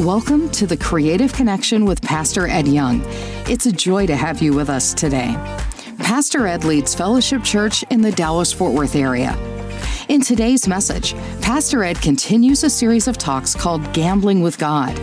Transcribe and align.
Welcome 0.00 0.50
to 0.50 0.66
the 0.66 0.76
Creative 0.76 1.32
Connection 1.32 1.86
with 1.86 2.02
Pastor 2.02 2.46
Ed 2.46 2.68
Young. 2.68 3.00
It's 3.48 3.64
a 3.64 3.72
joy 3.72 4.06
to 4.06 4.14
have 4.14 4.42
you 4.42 4.52
with 4.52 4.68
us 4.68 4.92
today. 4.92 5.34
Pastor 5.98 6.46
Ed 6.46 6.64
leads 6.64 6.94
Fellowship 6.94 7.42
Church 7.42 7.82
in 7.84 8.02
the 8.02 8.12
Dallas 8.12 8.52
Fort 8.52 8.74
Worth 8.74 8.94
area. 8.94 9.34
In 10.10 10.20
today's 10.20 10.68
message, 10.68 11.14
Pastor 11.40 11.82
Ed 11.82 12.02
continues 12.02 12.62
a 12.62 12.68
series 12.68 13.08
of 13.08 13.16
talks 13.16 13.54
called 13.54 13.90
Gambling 13.94 14.42
with 14.42 14.58
God. 14.58 14.94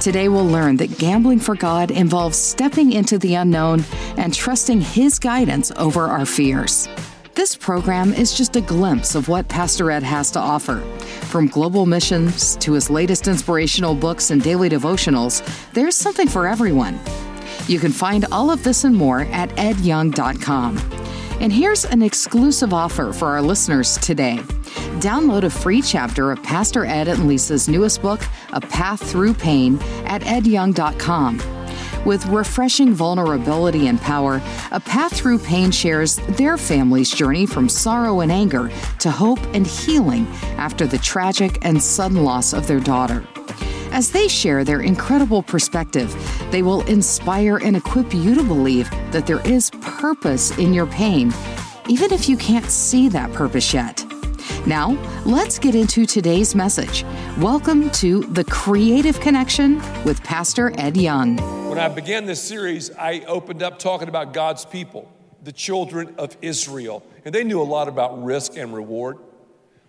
Today, 0.00 0.28
we'll 0.28 0.46
learn 0.46 0.76
that 0.76 0.98
gambling 0.98 1.40
for 1.40 1.56
God 1.56 1.90
involves 1.90 2.38
stepping 2.38 2.92
into 2.92 3.18
the 3.18 3.34
unknown 3.34 3.84
and 4.16 4.32
trusting 4.32 4.80
His 4.80 5.18
guidance 5.18 5.72
over 5.76 6.04
our 6.04 6.24
fears. 6.24 6.86
This 7.38 7.54
program 7.54 8.12
is 8.12 8.36
just 8.36 8.56
a 8.56 8.60
glimpse 8.60 9.14
of 9.14 9.28
what 9.28 9.46
Pastor 9.46 9.92
Ed 9.92 10.02
has 10.02 10.32
to 10.32 10.40
offer. 10.40 10.80
From 11.30 11.46
global 11.46 11.86
missions 11.86 12.56
to 12.56 12.72
his 12.72 12.90
latest 12.90 13.28
inspirational 13.28 13.94
books 13.94 14.32
and 14.32 14.42
daily 14.42 14.68
devotionals, 14.68 15.40
there's 15.72 15.94
something 15.94 16.26
for 16.26 16.48
everyone. 16.48 16.98
You 17.68 17.78
can 17.78 17.92
find 17.92 18.24
all 18.32 18.50
of 18.50 18.64
this 18.64 18.82
and 18.82 18.92
more 18.92 19.20
at 19.30 19.50
edyoung.com. 19.50 20.78
And 21.40 21.52
here's 21.52 21.84
an 21.84 22.02
exclusive 22.02 22.74
offer 22.74 23.12
for 23.12 23.28
our 23.28 23.40
listeners 23.40 23.98
today. 23.98 24.38
Download 24.98 25.44
a 25.44 25.50
free 25.50 25.80
chapter 25.80 26.32
of 26.32 26.42
Pastor 26.42 26.86
Ed 26.86 27.06
and 27.06 27.28
Lisa's 27.28 27.68
newest 27.68 28.02
book, 28.02 28.20
A 28.52 28.60
Path 28.60 29.00
Through 29.12 29.34
Pain, 29.34 29.78
at 30.06 30.22
edyoung.com. 30.22 31.38
With 32.04 32.24
refreshing 32.26 32.94
vulnerability 32.94 33.88
and 33.88 34.00
power, 34.00 34.40
A 34.70 34.80
Path 34.80 35.14
Through 35.14 35.40
Pain 35.40 35.70
shares 35.70 36.16
their 36.16 36.56
family's 36.56 37.10
journey 37.10 37.44
from 37.44 37.68
sorrow 37.68 38.20
and 38.20 38.32
anger 38.32 38.70
to 39.00 39.10
hope 39.10 39.40
and 39.54 39.66
healing 39.66 40.26
after 40.56 40.86
the 40.86 40.98
tragic 40.98 41.58
and 41.62 41.82
sudden 41.82 42.24
loss 42.24 42.52
of 42.52 42.66
their 42.66 42.80
daughter. 42.80 43.26
As 43.90 44.10
they 44.10 44.28
share 44.28 44.64
their 44.64 44.80
incredible 44.80 45.42
perspective, 45.42 46.14
they 46.50 46.62
will 46.62 46.82
inspire 46.82 47.56
and 47.56 47.76
equip 47.76 48.14
you 48.14 48.34
to 48.34 48.42
believe 48.42 48.88
that 49.10 49.26
there 49.26 49.44
is 49.46 49.70
purpose 49.80 50.56
in 50.56 50.72
your 50.72 50.86
pain, 50.86 51.32
even 51.88 52.12
if 52.12 52.28
you 52.28 52.36
can't 52.36 52.70
see 52.70 53.08
that 53.08 53.32
purpose 53.32 53.74
yet. 53.74 54.04
Now, 54.66 54.96
let's 55.24 55.58
get 55.58 55.74
into 55.74 56.06
today's 56.06 56.54
message. 56.54 57.04
Welcome 57.38 57.90
to 57.92 58.20
The 58.20 58.44
Creative 58.44 59.18
Connection 59.20 59.82
with 60.04 60.22
Pastor 60.22 60.72
Ed 60.78 60.96
Young. 60.96 61.57
When 61.78 61.88
I 61.88 61.94
began 61.94 62.26
this 62.26 62.42
series, 62.42 62.90
I 62.90 63.20
opened 63.20 63.62
up 63.62 63.78
talking 63.78 64.08
about 64.08 64.32
God's 64.32 64.64
people, 64.64 65.08
the 65.44 65.52
children 65.52 66.12
of 66.18 66.36
Israel. 66.42 67.04
And 67.24 67.32
they 67.32 67.44
knew 67.44 67.62
a 67.62 67.62
lot 67.62 67.86
about 67.86 68.24
risk 68.24 68.56
and 68.56 68.74
reward. 68.74 69.18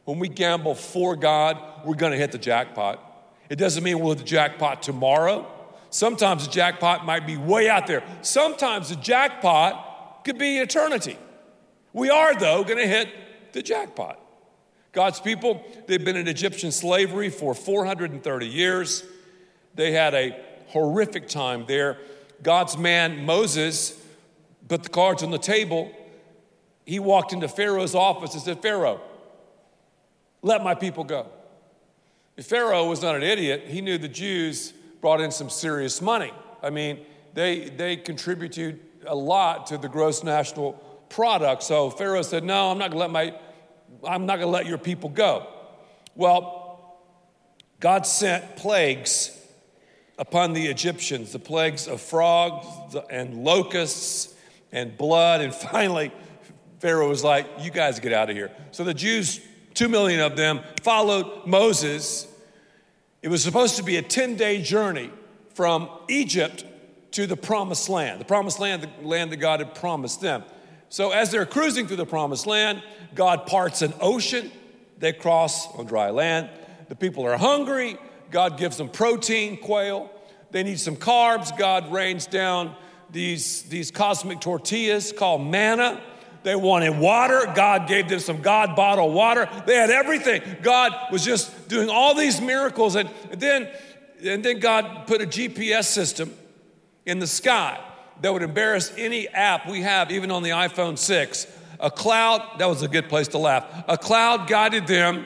When 0.05 0.19
we 0.19 0.29
gamble 0.29 0.75
for 0.75 1.15
God, 1.15 1.57
we're 1.83 1.95
going 1.95 2.11
to 2.11 2.17
hit 2.19 2.31
the 2.31 2.37
jackpot. 2.37 3.03
It 3.49 3.55
doesn't 3.55 3.83
mean 3.83 3.97
we'll 3.97 4.09
hit 4.09 4.19
the 4.19 4.23
jackpot 4.23 4.83
tomorrow. 4.83 5.51
Sometimes 5.89 6.45
the 6.45 6.53
jackpot 6.53 7.07
might 7.07 7.25
be 7.25 7.37
way 7.37 7.67
out 7.67 7.87
there. 7.87 8.03
Sometimes 8.21 8.89
the 8.89 8.95
jackpot 8.97 10.23
could 10.25 10.37
be 10.37 10.59
eternity. 10.59 11.17
We 11.91 12.11
are, 12.11 12.35
though, 12.35 12.63
going 12.63 12.77
to 12.77 12.87
hit 12.87 13.09
the 13.53 13.63
jackpot. 13.63 14.19
God's 14.91 15.19
people, 15.19 15.65
they've 15.87 16.05
been 16.05 16.17
in 16.17 16.27
Egyptian 16.27 16.71
slavery 16.71 17.31
for 17.31 17.55
430 17.55 18.45
years. 18.45 19.03
They 19.73 19.91
had 19.91 20.13
a 20.13 20.39
horrific 20.69 21.27
time 21.27 21.65
there. 21.67 21.97
God's 22.41 22.77
man, 22.77 23.25
Moses, 23.25 23.99
put 24.67 24.83
the 24.83 24.89
cards 24.89 25.23
on 25.23 25.31
the 25.31 25.37
table. 25.37 25.91
He 26.85 26.99
walked 26.99 27.33
into 27.33 27.47
Pharaoh's 27.47 27.95
office 27.95 28.33
and 28.33 28.41
said, 28.41 28.61
Pharaoh, 28.61 29.01
let 30.41 30.63
my 30.63 30.73
people 30.73 31.03
go. 31.03 31.27
Pharaoh 32.41 32.87
was 32.87 33.01
not 33.01 33.15
an 33.15 33.23
idiot. 33.23 33.65
He 33.67 33.81
knew 33.81 33.97
the 33.97 34.07
Jews 34.07 34.71
brought 35.01 35.19
in 35.19 35.31
some 35.31 35.49
serious 35.49 36.01
money. 36.01 36.31
I 36.63 36.69
mean, 36.69 37.05
they, 37.33 37.69
they 37.69 37.97
contributed 37.97 38.79
a 39.05 39.15
lot 39.15 39.67
to 39.67 39.77
the 39.77 39.89
gross 39.89 40.23
national 40.23 40.73
product. 41.09 41.63
So 41.63 41.89
Pharaoh 41.89 42.21
said, 42.21 42.43
No, 42.43 42.71
I'm 42.71 42.77
not 42.77 42.91
gonna 42.91 43.01
let 43.01 43.11
my 43.11 43.33
I'm 44.03 44.25
not 44.25 44.39
gonna 44.39 44.51
let 44.51 44.65
your 44.65 44.77
people 44.77 45.09
go. 45.09 45.47
Well, 46.15 46.97
God 47.79 48.05
sent 48.05 48.55
plagues 48.55 49.35
upon 50.19 50.53
the 50.53 50.67
Egyptians 50.67 51.31
the 51.31 51.39
plagues 51.39 51.87
of 51.87 52.01
frogs 52.01 52.67
and 53.09 53.43
locusts 53.43 54.35
and 54.71 54.95
blood. 54.95 55.41
And 55.41 55.55
finally, 55.71 56.11
Pharaoh 56.79 57.09
was 57.09 57.23
like, 57.23 57.47
You 57.61 57.71
guys 57.71 57.99
get 57.99 58.13
out 58.13 58.29
of 58.29 58.35
here. 58.35 58.51
So 58.71 58.83
the 58.83 58.93
Jews, 58.93 59.41
two 59.73 59.89
million 59.89 60.19
of 60.19 60.35
them, 60.35 60.59
followed 60.83 61.47
Moses. 61.47 62.27
It 63.21 63.29
was 63.29 63.43
supposed 63.43 63.77
to 63.77 63.83
be 63.83 63.97
a 63.97 64.01
10 64.01 64.35
day 64.35 64.61
journey 64.61 65.09
from 65.55 65.89
Egypt 66.07 66.63
to 67.11 67.25
the 67.25 67.35
promised 67.35 67.89
land, 67.89 68.21
the 68.21 68.25
promised 68.25 68.59
land, 68.59 68.83
the 68.83 69.07
land 69.07 69.31
that 69.31 69.37
God 69.37 69.59
had 69.59 69.73
promised 69.73 70.21
them. 70.21 70.43
So 70.89 71.11
as 71.11 71.31
they're 71.31 71.45
cruising 71.45 71.87
through 71.87 71.97
the 71.97 72.05
promised 72.05 72.45
land, 72.45 72.81
God 73.15 73.45
parts 73.45 73.81
an 73.81 73.93
ocean. 73.99 74.51
They 74.99 75.13
cross 75.13 75.67
on 75.75 75.85
dry 75.85 76.11
land. 76.11 76.49
The 76.87 76.95
people 76.95 77.25
are 77.25 77.37
hungry. 77.37 77.97
God 78.31 78.57
gives 78.57 78.77
them 78.77 78.89
protein, 78.89 79.57
quail. 79.57 80.11
They 80.51 80.63
need 80.63 80.79
some 80.79 80.95
carbs. 80.95 81.55
God 81.57 81.91
rains 81.91 82.25
down 82.25 82.75
these, 83.11 83.63
these 83.63 83.91
cosmic 83.91 84.39
tortillas 84.39 85.11
called 85.11 85.45
manna. 85.45 86.01
They 86.43 86.55
wanted 86.55 86.97
water. 86.97 87.51
God 87.53 87.87
gave 87.87 88.07
them 88.07 88.19
some 88.19 88.41
God 88.41 88.75
bottled 88.75 89.13
water. 89.13 89.49
They 89.65 89.75
had 89.75 89.89
everything. 89.89 90.41
God 90.61 90.93
was 91.11 91.23
just 91.23 91.67
doing 91.67 91.89
all 91.89 92.15
these 92.15 92.39
miracles. 92.39 92.95
And 92.95 93.09
then, 93.31 93.69
and 94.23 94.43
then 94.43 94.59
God 94.59 95.05
put 95.07 95.21
a 95.21 95.25
GPS 95.25 95.85
system 95.85 96.33
in 97.05 97.19
the 97.19 97.27
sky 97.27 97.79
that 98.21 98.31
would 98.31 98.43
embarrass 98.43 98.93
any 98.97 99.27
app 99.29 99.67
we 99.67 99.81
have, 99.81 100.11
even 100.11 100.31
on 100.31 100.43
the 100.43 100.49
iPhone 100.51 100.97
6. 100.97 101.47
A 101.81 101.89
cloud, 101.91 102.59
that 102.59 102.67
was 102.67 102.81
a 102.81 102.87
good 102.87 103.07
place 103.09 103.29
to 103.29 103.37
laugh. 103.37 103.65
A 103.87 103.97
cloud 103.97 104.47
guided 104.47 104.87
them 104.87 105.25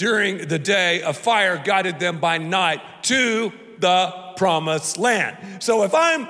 during 0.00 0.48
the 0.48 0.58
day, 0.58 1.02
a 1.02 1.12
fire 1.12 1.60
guided 1.62 2.00
them 2.00 2.20
by 2.20 2.38
night 2.38 2.80
to 3.02 3.52
the 3.80 4.32
promised 4.38 4.96
land. 4.96 5.62
So 5.62 5.82
if 5.82 5.94
I'm 5.94 6.22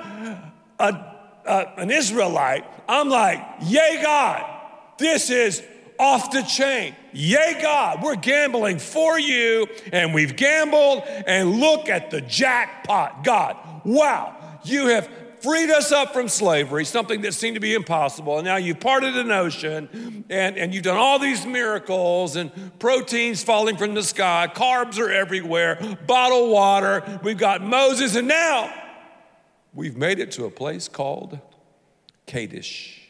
a, 0.77 1.15
a, 1.45 1.73
an 1.77 1.89
Israelite, 1.89 2.65
I'm 2.89 3.07
like, 3.07 3.41
Yay, 3.61 4.01
God, 4.03 4.43
this 4.97 5.29
is 5.29 5.63
off 5.97 6.31
the 6.31 6.41
chain. 6.41 6.93
Yay, 7.13 7.59
God, 7.61 8.03
we're 8.03 8.17
gambling 8.17 8.77
for 8.77 9.17
you, 9.17 9.67
and 9.93 10.13
we've 10.13 10.35
gambled, 10.35 11.03
and 11.25 11.61
look 11.61 11.87
at 11.87 12.11
the 12.11 12.19
jackpot. 12.19 13.23
God, 13.23 13.55
wow, 13.85 14.35
you 14.65 14.87
have 14.87 15.09
freed 15.41 15.69
us 15.69 15.91
up 15.91 16.13
from 16.13 16.27
slavery, 16.27 16.85
something 16.85 17.21
that 17.21 17.33
seemed 17.33 17.55
to 17.55 17.59
be 17.59 17.73
impossible. 17.73 18.37
And 18.37 18.45
now 18.45 18.57
you've 18.57 18.79
parted 18.79 19.17
an 19.17 19.31
ocean 19.31 20.25
and, 20.29 20.57
and 20.57 20.73
you've 20.73 20.83
done 20.83 20.97
all 20.97 21.19
these 21.19 21.45
miracles 21.45 22.35
and 22.35 22.51
proteins 22.79 23.43
falling 23.43 23.77
from 23.77 23.93
the 23.93 24.03
sky, 24.03 24.49
carbs 24.53 24.99
are 24.99 25.11
everywhere, 25.11 25.97
bottled 26.05 26.51
water. 26.51 27.19
We've 27.23 27.37
got 27.37 27.61
Moses, 27.61 28.15
and 28.15 28.27
now 28.27 28.73
we've 29.73 29.97
made 29.97 30.19
it 30.19 30.31
to 30.33 30.45
a 30.45 30.51
place 30.51 30.87
called 30.87 31.39
Kadesh. 32.25 33.01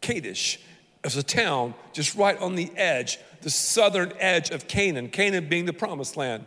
Kadesh 0.00 0.58
is 1.04 1.16
a 1.16 1.22
town 1.22 1.74
just 1.92 2.14
right 2.14 2.38
on 2.38 2.54
the 2.54 2.70
edge, 2.76 3.18
the 3.42 3.50
southern 3.50 4.12
edge 4.18 4.50
of 4.50 4.68
Canaan, 4.68 5.08
Canaan 5.08 5.48
being 5.48 5.66
the 5.66 5.72
promised 5.72 6.16
land. 6.16 6.44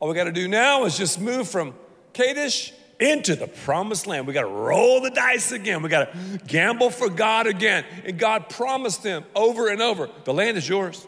All 0.00 0.08
we 0.08 0.14
got 0.14 0.24
to 0.24 0.32
do 0.32 0.48
now 0.48 0.84
is 0.84 0.98
just 0.98 1.20
move 1.20 1.48
from 1.48 1.74
Kadesh 2.12 2.72
into 3.02 3.34
the 3.34 3.48
promised 3.48 4.06
land. 4.06 4.26
We 4.26 4.32
got 4.32 4.42
to 4.42 4.46
roll 4.46 5.00
the 5.00 5.10
dice 5.10 5.50
again. 5.50 5.82
We 5.82 5.88
got 5.88 6.12
to 6.12 6.38
gamble 6.46 6.90
for 6.90 7.08
God 7.08 7.46
again. 7.46 7.84
And 8.04 8.18
God 8.18 8.48
promised 8.48 9.02
them 9.02 9.24
over 9.34 9.68
and 9.68 9.82
over 9.82 10.08
the 10.24 10.32
land 10.32 10.56
is 10.56 10.68
yours. 10.68 11.06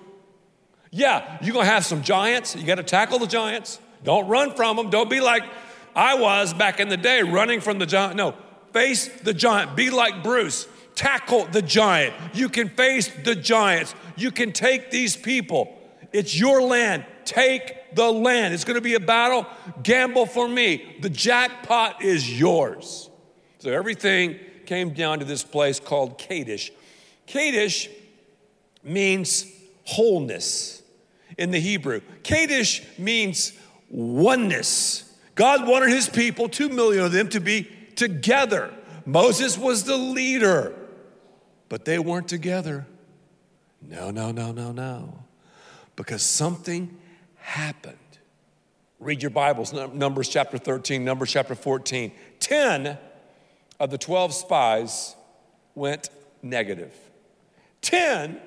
Yeah, 0.90 1.38
you're 1.40 1.52
going 1.52 1.66
to 1.66 1.72
have 1.72 1.86
some 1.86 2.02
giants. 2.02 2.56
You 2.56 2.64
got 2.64 2.76
to 2.76 2.82
tackle 2.82 3.18
the 3.18 3.26
giants. 3.26 3.78
Don't 4.02 4.28
run 4.28 4.54
from 4.54 4.76
them. 4.76 4.90
Don't 4.90 5.08
be 5.08 5.20
like 5.20 5.44
I 5.94 6.16
was 6.16 6.52
back 6.52 6.80
in 6.80 6.88
the 6.88 6.96
day, 6.96 7.22
running 7.22 7.60
from 7.60 7.78
the 7.78 7.86
giant. 7.86 8.16
No, 8.16 8.34
face 8.72 9.08
the 9.22 9.32
giant. 9.32 9.76
Be 9.76 9.90
like 9.90 10.22
Bruce. 10.22 10.66
Tackle 10.94 11.46
the 11.46 11.62
giant. 11.62 12.14
You 12.34 12.48
can 12.48 12.68
face 12.68 13.08
the 13.24 13.34
giants. 13.34 13.94
You 14.16 14.30
can 14.30 14.52
take 14.52 14.90
these 14.90 15.16
people. 15.16 15.76
It's 16.12 16.38
your 16.38 16.62
land. 16.62 17.04
Take 17.24 17.76
the 17.94 18.10
land. 18.10 18.54
It's 18.54 18.64
going 18.64 18.76
to 18.76 18.80
be 18.80 18.94
a 18.94 19.00
battle. 19.00 19.46
Gamble 19.82 20.26
for 20.26 20.48
me. 20.48 20.96
The 21.00 21.10
jackpot 21.10 22.02
is 22.02 22.38
yours. 22.38 23.10
So 23.58 23.70
everything 23.70 24.38
came 24.66 24.90
down 24.90 25.20
to 25.20 25.24
this 25.24 25.42
place 25.42 25.80
called 25.80 26.18
Kadesh. 26.18 26.70
Kadesh 27.26 27.88
means 28.82 29.46
wholeness 29.84 30.82
in 31.38 31.50
the 31.50 31.60
Hebrew. 31.60 32.00
Kadesh 32.22 32.82
means 32.98 33.52
oneness. 33.90 35.10
God 35.34 35.66
wanted 35.66 35.90
his 35.90 36.08
people, 36.08 36.48
two 36.48 36.68
million 36.68 37.04
of 37.04 37.12
them, 37.12 37.28
to 37.30 37.40
be 37.40 37.68
together. 37.96 38.72
Moses 39.04 39.58
was 39.58 39.84
the 39.84 39.96
leader, 39.96 40.74
but 41.68 41.84
they 41.84 41.98
weren't 41.98 42.28
together. 42.28 42.86
No, 43.82 44.10
no, 44.10 44.30
no, 44.30 44.52
no, 44.52 44.72
no. 44.72 45.24
Because 45.96 46.22
something 46.22 46.96
happened 47.44 47.98
Read 49.04 49.22
your 49.22 49.30
Bibles, 49.30 49.74
Numbers 49.74 50.30
chapter 50.30 50.56
13, 50.56 51.04
Numbers 51.04 51.30
chapter 51.30 51.54
14. 51.54 52.10
10 52.40 52.96
of 53.78 53.90
the 53.90 53.98
12 53.98 54.32
spies 54.32 55.14
went 55.74 56.08
negative. 56.42 56.90
10 57.82 58.40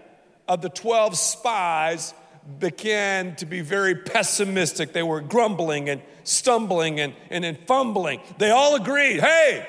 of 0.47 0.63
the 0.63 0.69
12 0.69 1.15
spies 1.15 2.15
began 2.57 3.35
to 3.35 3.45
be 3.45 3.61
very 3.61 3.93
pessimistic. 3.93 4.93
They 4.93 5.03
were 5.03 5.21
grumbling 5.21 5.89
and 5.89 6.01
stumbling 6.23 7.01
and, 7.01 7.13
and, 7.29 7.45
and 7.45 7.59
fumbling. 7.67 8.19
They 8.39 8.49
all 8.49 8.75
agreed 8.75 9.19
hey, 9.19 9.67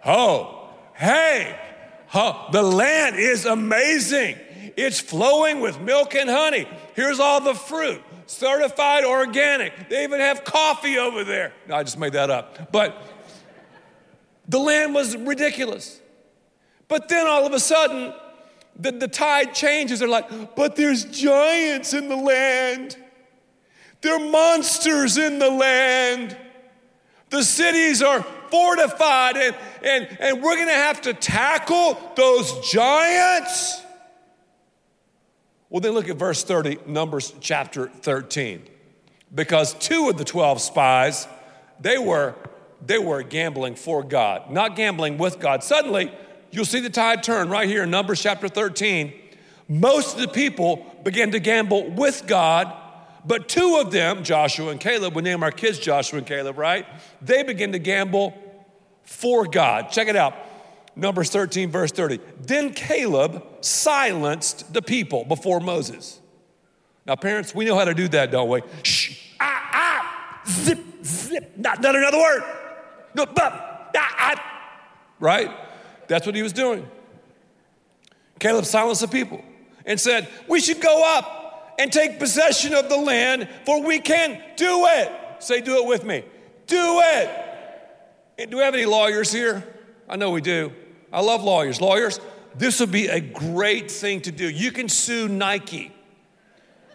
ho, 0.00 0.68
hey, 0.92 1.58
ho, 2.08 2.48
the 2.52 2.62
land 2.62 3.16
is 3.16 3.46
amazing. 3.46 4.36
It's 4.76 5.00
flowing 5.00 5.60
with 5.60 5.80
milk 5.80 6.14
and 6.14 6.28
honey. 6.28 6.68
Here's 6.94 7.20
all 7.20 7.40
the 7.40 7.54
fruit 7.54 8.02
certified 8.26 9.04
organic. 9.04 9.88
They 9.88 10.04
even 10.04 10.20
have 10.20 10.44
coffee 10.44 10.98
over 10.98 11.24
there. 11.24 11.52
No, 11.66 11.76
I 11.76 11.82
just 11.82 11.98
made 11.98 12.12
that 12.12 12.30
up. 12.30 12.72
But 12.72 13.00
the 14.48 14.58
land 14.58 14.94
was 14.94 15.16
ridiculous. 15.16 16.00
But 16.88 17.08
then 17.08 17.26
all 17.26 17.46
of 17.46 17.52
a 17.52 17.60
sudden, 17.60 18.12
the, 18.78 18.92
the 18.92 19.08
tide 19.08 19.54
changes. 19.54 20.00
They're 20.00 20.08
like, 20.08 20.54
but 20.54 20.76
there's 20.76 21.04
giants 21.04 21.94
in 21.94 22.08
the 22.08 22.16
land. 22.16 22.96
There 24.02 24.14
are 24.14 24.30
monsters 24.30 25.16
in 25.16 25.38
the 25.38 25.50
land. 25.50 26.36
The 27.30 27.42
cities 27.42 28.02
are 28.02 28.22
fortified, 28.50 29.36
and, 29.36 29.56
and, 29.82 30.16
and 30.20 30.42
we're 30.42 30.54
going 30.54 30.68
to 30.68 30.74
have 30.74 31.00
to 31.02 31.14
tackle 31.14 31.98
those 32.14 32.70
giants. 32.70 33.82
Well, 35.68 35.80
then 35.80 35.92
look 35.92 36.08
at 36.08 36.16
verse 36.16 36.44
30, 36.44 36.78
Numbers 36.86 37.34
chapter 37.40 37.88
13. 37.88 38.62
Because 39.34 39.74
two 39.74 40.08
of 40.08 40.16
the 40.16 40.24
12 40.24 40.60
spies, 40.60 41.26
they 41.80 41.98
were, 41.98 42.34
they 42.84 42.98
were 42.98 43.22
gambling 43.22 43.74
for 43.74 44.02
God, 44.04 44.50
not 44.50 44.76
gambling 44.76 45.18
with 45.18 45.40
God. 45.40 45.64
Suddenly, 45.64 46.12
you'll 46.52 46.64
see 46.64 46.80
the 46.80 46.90
tide 46.90 47.22
turn 47.22 47.48
right 47.48 47.68
here 47.68 47.82
in 47.82 47.90
Numbers 47.90 48.22
chapter 48.22 48.48
13. 48.48 49.12
Most 49.68 50.14
of 50.14 50.20
the 50.20 50.28
people 50.28 50.86
began 51.02 51.32
to 51.32 51.40
gamble 51.40 51.90
with 51.90 52.24
God, 52.28 52.72
but 53.24 53.48
two 53.48 53.78
of 53.80 53.90
them, 53.90 54.22
Joshua 54.22 54.70
and 54.70 54.78
Caleb, 54.78 55.16
we 55.16 55.22
name 55.22 55.42
our 55.42 55.50
kids 55.50 55.80
Joshua 55.80 56.18
and 56.18 56.26
Caleb, 56.26 56.56
right? 56.56 56.86
They 57.20 57.42
begin 57.42 57.72
to 57.72 57.80
gamble 57.80 58.34
for 59.02 59.44
God. 59.46 59.90
Check 59.90 60.06
it 60.06 60.14
out. 60.14 60.34
Numbers 60.96 61.30
13, 61.30 61.70
verse 61.70 61.92
30. 61.92 62.18
Then 62.40 62.72
Caleb 62.72 63.44
silenced 63.60 64.72
the 64.72 64.80
people 64.80 65.24
before 65.24 65.60
Moses. 65.60 66.18
Now, 67.06 67.14
parents, 67.16 67.54
we 67.54 67.66
know 67.66 67.76
how 67.76 67.84
to 67.84 67.94
do 67.94 68.08
that, 68.08 68.30
don't 68.30 68.48
we? 68.48 68.62
Shh, 68.82 69.34
ah, 69.38 69.70
ah, 69.72 70.42
zip, 70.48 70.78
zip, 71.04 71.52
not, 71.56 71.80
not 71.82 71.94
another 71.94 72.18
word. 72.18 72.42
No, 73.14 73.26
but, 73.26 73.92
ah, 73.96 74.14
ah. 74.18 74.68
Right? 75.20 75.50
That's 76.08 76.24
what 76.24 76.34
he 76.34 76.42
was 76.42 76.54
doing. 76.54 76.88
Caleb 78.38 78.64
silenced 78.64 79.02
the 79.02 79.08
people 79.08 79.44
and 79.84 80.00
said, 80.00 80.28
We 80.48 80.60
should 80.60 80.80
go 80.80 81.16
up 81.16 81.74
and 81.78 81.92
take 81.92 82.18
possession 82.18 82.74
of 82.74 82.88
the 82.88 82.96
land, 82.96 83.48
for 83.64 83.82
we 83.82 83.98
can 84.00 84.42
do 84.56 84.86
it. 84.88 85.12
Say, 85.38 85.60
do 85.60 85.76
it 85.76 85.86
with 85.86 86.04
me. 86.04 86.24
Do 86.66 87.00
it. 87.02 88.50
Do 88.50 88.56
we 88.56 88.62
have 88.62 88.74
any 88.74 88.86
lawyers 88.86 89.30
here? 89.30 89.62
I 90.08 90.16
know 90.16 90.30
we 90.30 90.40
do. 90.40 90.72
I 91.12 91.20
love 91.20 91.42
lawyers. 91.42 91.80
Lawyers, 91.80 92.20
this 92.56 92.80
would 92.80 92.92
be 92.92 93.08
a 93.08 93.20
great 93.20 93.90
thing 93.90 94.20
to 94.22 94.32
do. 94.32 94.48
You 94.48 94.72
can 94.72 94.88
sue 94.88 95.28
Nike 95.28 95.92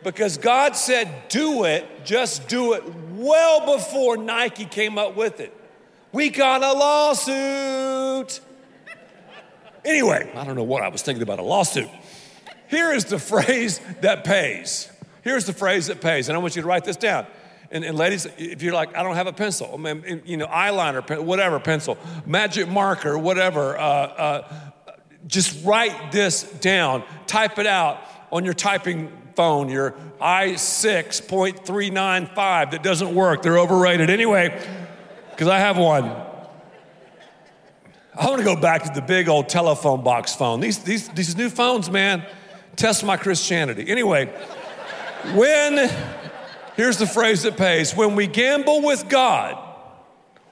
because 0.04 0.38
God 0.38 0.76
said, 0.76 1.30
do 1.30 1.66
it, 1.66 1.86
just 2.04 2.48
do 2.48 2.74
it 2.74 2.84
well 3.14 3.78
before 3.78 4.18
Nike 4.18 4.66
came 4.66 4.98
up 4.98 5.16
with 5.16 5.40
it. 5.40 5.56
We 6.12 6.30
got 6.30 6.62
a 6.64 6.74
lawsuit. 6.74 8.42
Anyway, 9.86 10.32
I 10.36 10.44
don't 10.44 10.56
know 10.56 10.64
what 10.64 10.84
I 10.84 10.90
was 10.90 11.02
thinking 11.02 11.24
about 11.24 11.40
a 11.40 11.44
lawsuit. 11.44 11.90
Here 12.68 12.92
is 12.92 13.06
the 13.06 13.20
phrase 13.20 13.80
that 14.02 14.24
pays. 14.24 14.92
Here's 15.24 15.46
the 15.46 15.54
phrase 15.54 15.88
that 15.88 16.02
pays, 16.02 16.30
and 16.30 16.36
I 16.36 16.40
want 16.40 16.56
you 16.56 16.62
to 16.62 16.68
write 16.68 16.84
this 16.84 16.98
down. 16.98 17.28
And, 17.72 17.86
and, 17.86 17.98
ladies, 17.98 18.28
if 18.38 18.62
you're 18.62 18.74
like, 18.74 18.98
I 18.98 19.04
don't 19.04 19.16
have 19.16 19.28
a 19.28 19.34
pencil, 19.34 19.72
I 19.74 19.78
mean, 19.78 20.24
you 20.26 20.36
know, 20.36 20.48
eyeliner, 20.48 21.24
whatever 21.24 21.58
pencil, 21.58 21.98
magic 22.26 22.68
marker, 22.68 23.18
whatever, 23.18 23.78
uh, 23.78 23.82
uh, 23.82 24.46
just 25.26 25.66
write 25.66 26.12
this 26.12 26.44
down. 26.44 27.06
Type 27.28 27.60
it 27.60 27.66
out 27.66 28.02
on 28.30 28.44
your 28.44 28.54
typing 28.54 29.10
phone, 29.36 29.70
your 29.70 29.92
i6.395 30.20 32.72
that 32.72 32.84
doesn't 32.84 33.16
work. 33.16 33.42
They're 33.42 33.60
overrated. 33.60 34.10
Anyway, 34.10 34.50
because 35.32 35.48
I 35.48 35.60
have 35.60 35.78
one. 35.78 36.12
I 38.14 38.26
want 38.26 38.40
to 38.40 38.44
go 38.44 38.58
back 38.58 38.84
to 38.84 38.92
the 38.94 39.02
big 39.02 39.30
old 39.30 39.48
telephone 39.48 40.04
box 40.04 40.36
phone. 40.36 40.60
These, 40.60 40.80
these, 40.80 41.08
these 41.10 41.38
new 41.38 41.50
phones, 41.50 41.90
man, 41.90 42.26
test 42.76 43.06
my 43.06 43.16
Christianity. 43.16 43.90
Anyway, 43.90 44.26
when 45.34 45.90
Here's 46.76 46.98
the 46.98 47.08
phrase 47.08 47.44
that 47.44 47.58
pays 47.58 47.96
when 47.96 48.16
we 48.16 48.28
gamble 48.28 48.82
with 48.82 49.10
God, 49.10 49.58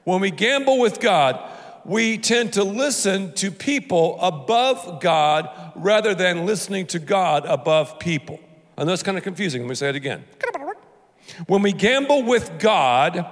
when 0.03 0.21
we 0.21 0.31
gamble 0.31 0.79
with 0.79 0.99
God, 0.99 1.39
we 1.85 2.17
tend 2.17 2.53
to 2.53 2.63
listen 2.63 3.33
to 3.35 3.51
people 3.51 4.19
above 4.21 5.01
God 5.01 5.49
rather 5.75 6.13
than 6.13 6.45
listening 6.45 6.87
to 6.87 6.99
God 6.99 7.45
above 7.45 7.99
people. 7.99 8.39
And 8.77 8.87
that's 8.87 9.03
kind 9.03 9.17
of 9.17 9.23
confusing. 9.23 9.61
Let 9.61 9.69
me 9.69 9.75
say 9.75 9.89
it 9.89 9.95
again. 9.95 10.23
When 11.47 11.61
we 11.61 11.71
gamble 11.71 12.23
with 12.23 12.59
God, 12.59 13.25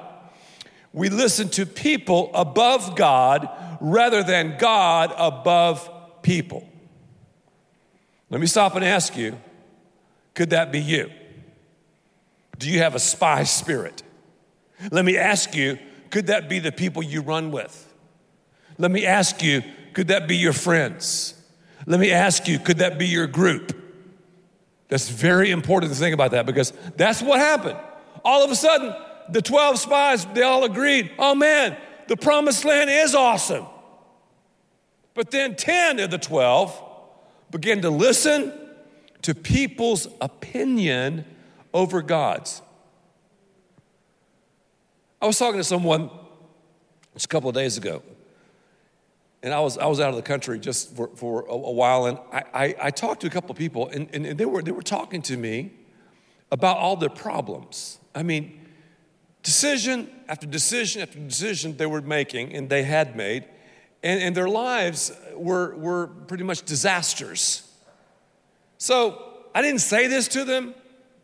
we 0.94 1.10
listen 1.10 1.50
to 1.50 1.66
people 1.66 2.32
above 2.34 2.96
God 2.96 3.50
rather 3.80 4.24
than 4.24 4.58
God 4.58 5.14
above 5.18 5.90
people. 6.22 6.68
Let 8.30 8.42
me 8.42 8.48
stop 8.48 8.76
and 8.76 8.84
ask 8.84 9.16
you 9.16 9.40
could 10.34 10.52
that 10.52 10.72
be 10.72 10.80
you? 10.80 11.10
Do 12.58 12.70
you 12.70 12.80
have 12.80 12.96
a 12.96 13.00
spy 13.00 13.44
spirit? 13.44 14.04
Let 14.92 15.06
me 15.06 15.18
ask 15.18 15.56
you, 15.56 15.78
could 16.10 16.28
that 16.28 16.50
be 16.50 16.60
the 16.60 16.72
people 16.72 17.04
you 17.04 17.22
run 17.22 17.52
with? 17.52 17.84
Let 18.78 18.92
me 18.92 19.06
ask 19.06 19.42
you, 19.44 19.64
could 19.94 20.10
that 20.10 20.28
be 20.28 20.38
your 20.38 20.54
friends? 20.54 21.34
Let 21.86 22.00
me 22.00 22.12
ask 22.12 22.48
you, 22.48 22.60
could 22.60 22.78
that 22.80 23.00
be 23.00 23.08
your 23.08 23.28
group? 23.28 23.76
That's 24.90 25.10
very 25.10 25.52
important 25.52 25.92
to 25.92 25.98
think 25.98 26.14
about 26.14 26.32
that 26.32 26.46
because 26.46 26.72
that's 26.96 27.22
what 27.22 27.40
happened. 27.40 27.78
All 28.24 28.44
of 28.44 28.52
a 28.52 28.56
sudden, 28.56 28.94
the 29.30 29.42
12 29.42 29.80
spies, 29.80 30.26
they 30.28 30.44
all 30.44 30.64
agreed, 30.64 31.12
oh 31.20 31.36
man, 31.36 31.76
the 32.08 32.18
promised 32.18 32.64
land 32.64 32.90
is 32.90 33.14
awesome. 33.16 33.66
But 35.14 35.32
then 35.32 35.56
10 35.56 36.00
of 36.00 36.12
the 36.12 36.18
12 36.18 36.82
began 37.52 37.82
to 37.82 37.90
listen 37.90 38.54
to 39.24 39.34
people's 39.34 40.08
opinion 40.22 41.26
over 41.78 42.02
God's. 42.02 42.64
I 45.22 45.28
was 45.28 45.38
talking 45.38 45.60
to 45.60 45.64
someone 45.64 46.10
just 47.14 47.26
a 47.26 47.28
couple 47.28 47.50
of 47.50 47.56
days 47.56 47.78
ago, 47.78 48.02
and 49.44 49.54
I 49.54 49.60
was, 49.60 49.78
I 49.78 49.86
was 49.86 50.00
out 50.00 50.10
of 50.10 50.16
the 50.16 50.24
country 50.24 50.58
just 50.58 50.96
for, 50.96 51.10
for 51.16 51.42
a, 51.42 51.52
a 51.52 51.72
while, 51.72 52.08
and 52.08 52.18
I, 52.34 52.44
I, 52.52 52.76
I, 52.82 52.90
talked 52.90 53.22
to 53.22 53.28
a 53.28 53.30
couple 53.30 53.52
of 53.52 53.58
people, 53.58 53.90
and, 53.90 54.10
and, 54.12 54.26
and 54.26 54.40
they, 54.40 54.46
were, 54.46 54.64
they 54.64 54.72
were 54.72 54.82
talking 54.82 55.22
to 55.24 55.38
me 55.38 55.72
about 56.52 56.78
all 56.78 56.96
their 56.96 57.10
problems. 57.10 58.00
I 58.16 58.24
mean, 58.24 58.60
decision 59.44 60.10
after 60.28 60.48
decision 60.48 61.04
after 61.04 61.20
decision 61.20 61.78
they 61.78 61.86
were 61.86 62.02
making, 62.02 62.56
and 62.56 62.70
they 62.70 62.84
had 62.84 63.16
made, 63.16 63.46
and, 64.02 64.20
and 64.20 64.36
their 64.36 64.50
lives 64.50 65.12
were, 65.36 65.76
were 65.76 66.08
pretty 66.08 66.44
much 66.44 66.64
disasters. 66.64 67.72
So 68.80 69.44
I 69.54 69.62
didn't 69.62 69.82
say 69.82 70.08
this 70.08 70.28
to 70.30 70.44
them, 70.44 70.74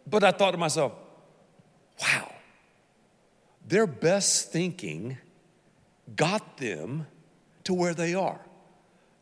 but 0.07 0.23
I 0.23 0.31
thought 0.31 0.51
to 0.51 0.57
myself, 0.57 0.93
wow, 2.01 2.31
their 3.67 3.87
best 3.87 4.51
thinking 4.51 5.17
got 6.15 6.57
them 6.57 7.07
to 7.63 7.73
where 7.73 7.93
they 7.93 8.13
are. 8.13 8.39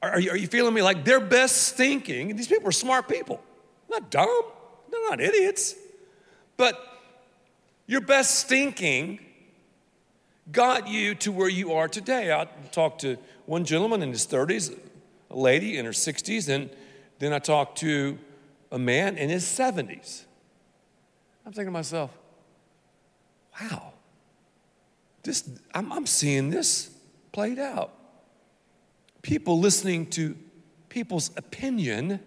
Are, 0.01 0.19
you, 0.19 0.31
are 0.31 0.37
you 0.37 0.47
feeling 0.47 0.73
me? 0.73 0.81
Like 0.81 1.05
their 1.05 1.19
best 1.19 1.75
thinking, 1.75 2.35
these 2.35 2.47
people 2.47 2.67
are 2.67 2.73
smart 2.73 3.07
people, 3.07 3.41
not 3.89 4.09
dumb, 4.09 4.43
they're 4.89 5.09
not 5.09 5.21
idiots, 5.21 5.75
but 6.57 6.75
your 7.85 8.01
best 8.01 8.47
thinking 8.47 9.19
got 10.51 10.87
you 10.87 11.13
to 11.15 11.31
where 11.31 11.49
you 11.49 11.73
are 11.73 11.87
today. 11.87 12.33
I 12.33 12.45
talked 12.71 13.01
to 13.01 13.17
one 13.45 13.63
gentleman 13.63 14.01
in 14.01 14.09
his 14.09 14.25
30s, 14.25 14.77
a 15.29 15.37
lady 15.37 15.77
in 15.77 15.85
her 15.85 15.91
60s, 15.91 16.49
and 16.49 16.69
then 17.19 17.31
I 17.31 17.39
talked 17.39 17.77
to 17.79 18.17
a 18.71 18.79
man 18.79 19.17
in 19.17 19.29
his 19.29 19.43
70s. 19.43 20.23
I'm 21.45 21.51
thinking 21.51 21.67
to 21.67 21.71
myself, 21.71 22.11
wow, 23.59 23.93
this, 25.23 25.49
I'm, 25.73 25.91
I'm 25.91 26.05
seeing 26.05 26.49
this 26.49 26.89
played 27.31 27.59
out. 27.59 27.93
People 29.21 29.59
listening 29.59 30.07
to 30.11 30.35
people's 30.89 31.31
opinion 31.37 32.19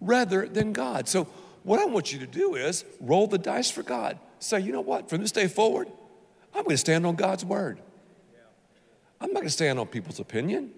rather 0.00 0.46
than 0.46 0.72
God. 0.72 1.08
So, 1.08 1.24
what 1.62 1.78
I 1.78 1.84
want 1.84 2.12
you 2.12 2.18
to 2.20 2.26
do 2.26 2.54
is 2.54 2.84
roll 3.00 3.26
the 3.26 3.38
dice 3.38 3.70
for 3.70 3.82
God. 3.82 4.18
Say, 4.38 4.60
you 4.60 4.72
know 4.72 4.80
what, 4.80 5.10
from 5.10 5.20
this 5.20 5.32
day 5.32 5.46
forward, 5.46 5.88
I'm 6.54 6.62
going 6.62 6.74
to 6.74 6.78
stand 6.78 7.06
on 7.06 7.16
God's 7.16 7.44
word. 7.44 7.80
I'm 9.20 9.28
not 9.28 9.40
going 9.40 9.46
to 9.46 9.50
stand 9.50 9.78
on 9.78 9.86
people's 9.86 10.18
opinion. 10.18 10.70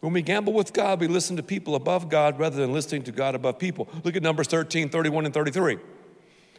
When 0.00 0.14
we 0.14 0.22
gamble 0.22 0.54
with 0.54 0.72
God, 0.72 1.00
we 1.00 1.08
listen 1.08 1.36
to 1.36 1.42
people 1.42 1.74
above 1.74 2.08
God 2.08 2.38
rather 2.38 2.56
than 2.56 2.72
listening 2.72 3.02
to 3.02 3.12
God 3.12 3.34
above 3.34 3.58
people. 3.58 3.86
Look 4.02 4.16
at 4.16 4.22
Numbers 4.22 4.46
13, 4.48 4.88
31, 4.88 5.26
and 5.26 5.34
33. 5.34 5.78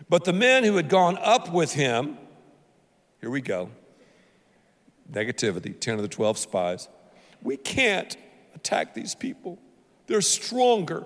But 0.10 0.26
the 0.26 0.34
men 0.34 0.64
who 0.64 0.76
had 0.76 0.90
gone 0.90 1.18
up 1.22 1.52
with 1.52 1.74
him, 1.74 2.18
here 3.20 3.30
we 3.30 3.42
go 3.42 3.70
negativity, 5.12 5.78
10 5.78 5.96
of 5.96 6.02
the 6.02 6.08
12 6.08 6.38
spies. 6.38 6.88
We 7.44 7.58
can't 7.58 8.16
attack 8.56 8.94
these 8.94 9.16
people, 9.16 9.60
they're 10.08 10.22
stronger 10.22 11.06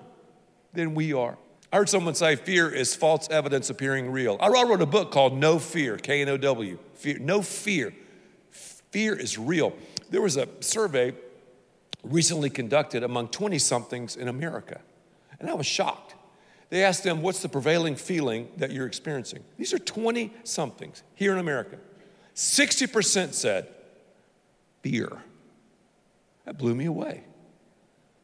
than 0.73 0.95
we 0.95 1.13
are. 1.13 1.37
I 1.71 1.77
heard 1.77 1.89
someone 1.89 2.15
say 2.15 2.35
fear 2.35 2.69
is 2.69 2.95
false 2.95 3.29
evidence 3.29 3.69
appearing 3.69 4.11
real. 4.11 4.37
I 4.39 4.47
wrote 4.47 4.81
a 4.81 4.85
book 4.85 5.11
called 5.11 5.35
No 5.35 5.59
Fear, 5.59 5.97
K 5.97 6.21
N 6.21 6.29
O 6.29 6.37
W. 6.37 6.77
Fear, 6.93 7.19
no 7.19 7.41
fear. 7.41 7.93
Fear 8.51 9.15
is 9.15 9.37
real. 9.37 9.73
There 10.09 10.21
was 10.21 10.37
a 10.37 10.47
survey 10.61 11.13
recently 12.03 12.49
conducted 12.49 13.03
among 13.03 13.29
20 13.29 13.57
somethings 13.59 14.15
in 14.15 14.27
America, 14.27 14.79
and 15.39 15.49
I 15.49 15.53
was 15.53 15.65
shocked. 15.65 16.04
They 16.69 16.83
asked 16.83 17.03
them, 17.03 17.21
What's 17.21 17.41
the 17.41 17.49
prevailing 17.49 17.95
feeling 17.95 18.49
that 18.57 18.71
you're 18.71 18.87
experiencing? 18.87 19.43
These 19.57 19.73
are 19.73 19.79
20 19.79 20.33
somethings 20.43 21.03
here 21.13 21.33
in 21.33 21.39
America. 21.39 21.77
60% 22.35 23.33
said, 23.33 23.67
Fear. 24.81 25.23
That 26.45 26.57
blew 26.57 26.75
me 26.75 26.85
away. 26.85 27.23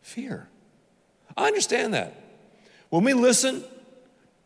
Fear. 0.01 0.47
I 1.35 1.47
understand 1.47 1.93
that. 1.93 2.15
When 2.89 3.03
we 3.03 3.13
listen 3.13 3.63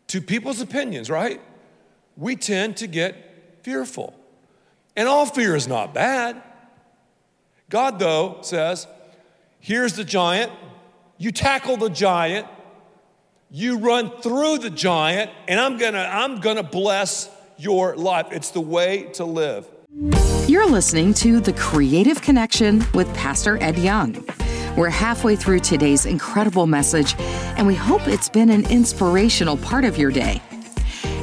to 0.07 0.21
people's 0.21 0.61
opinions, 0.61 1.09
right, 1.09 1.41
we 2.15 2.35
tend 2.35 2.77
to 2.77 2.87
get 2.87 3.59
fearful. 3.63 4.13
And 4.95 5.07
all 5.07 5.25
fear 5.25 5.55
is 5.55 5.67
not 5.67 5.93
bad. 5.93 6.41
God, 7.69 7.99
though, 7.99 8.39
says, 8.41 8.87
here's 9.59 9.93
the 9.93 10.03
giant, 10.03 10.51
you 11.17 11.31
tackle 11.31 11.77
the 11.77 11.89
giant, 11.89 12.47
you 13.49 13.77
run 13.77 14.09
through 14.21 14.57
the 14.59 14.69
giant, 14.69 15.31
and 15.47 15.59
I'm 15.59 15.77
gonna, 15.77 16.09
I'm 16.11 16.39
gonna 16.39 16.63
bless 16.63 17.29
your 17.57 17.95
life. 17.95 18.27
It's 18.31 18.51
the 18.51 18.61
way 18.61 19.03
to 19.13 19.25
live. 19.25 19.67
You're 20.47 20.69
listening 20.69 21.13
to 21.15 21.39
The 21.39 21.53
Creative 21.53 22.21
Connection 22.21 22.83
with 22.93 23.13
Pastor 23.15 23.61
Ed 23.61 23.77
Young. 23.77 24.25
We're 24.75 24.89
halfway 24.89 25.35
through 25.35 25.59
today's 25.59 26.05
incredible 26.05 26.67
message, 26.67 27.15
and 27.19 27.65
we 27.65 27.75
hope 27.75 28.07
it's 28.07 28.29
been 28.29 28.49
an 28.49 28.69
inspirational 28.69 29.57
part 29.57 29.85
of 29.85 29.97
your 29.97 30.11
day. 30.11 30.41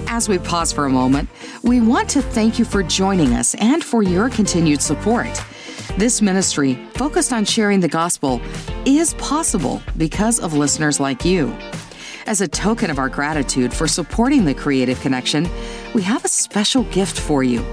As 0.06 0.28
we 0.28 0.38
pause 0.38 0.72
for 0.72 0.86
a 0.86 0.90
moment, 0.90 1.28
we 1.62 1.80
want 1.80 2.08
to 2.10 2.22
thank 2.22 2.58
you 2.58 2.64
for 2.64 2.82
joining 2.82 3.34
us 3.34 3.54
and 3.56 3.84
for 3.84 4.02
your 4.02 4.30
continued 4.30 4.80
support. 4.80 5.28
This 5.98 6.22
ministry, 6.22 6.74
focused 6.94 7.32
on 7.32 7.44
sharing 7.44 7.80
the 7.80 7.88
gospel, 7.88 8.40
is 8.86 9.14
possible 9.14 9.82
because 9.96 10.40
of 10.40 10.54
listeners 10.54 10.98
like 10.98 11.24
you. 11.24 11.54
As 12.26 12.40
a 12.40 12.48
token 12.48 12.90
of 12.90 12.98
our 12.98 13.08
gratitude 13.08 13.74
for 13.74 13.88
supporting 13.88 14.44
the 14.44 14.54
Creative 14.54 15.00
Connection, 15.00 15.48
we 15.92 16.02
have 16.02 16.24
a 16.24 16.28
special 16.28 16.84
gift 16.84 17.18
for 17.18 17.42
you. 17.42 17.64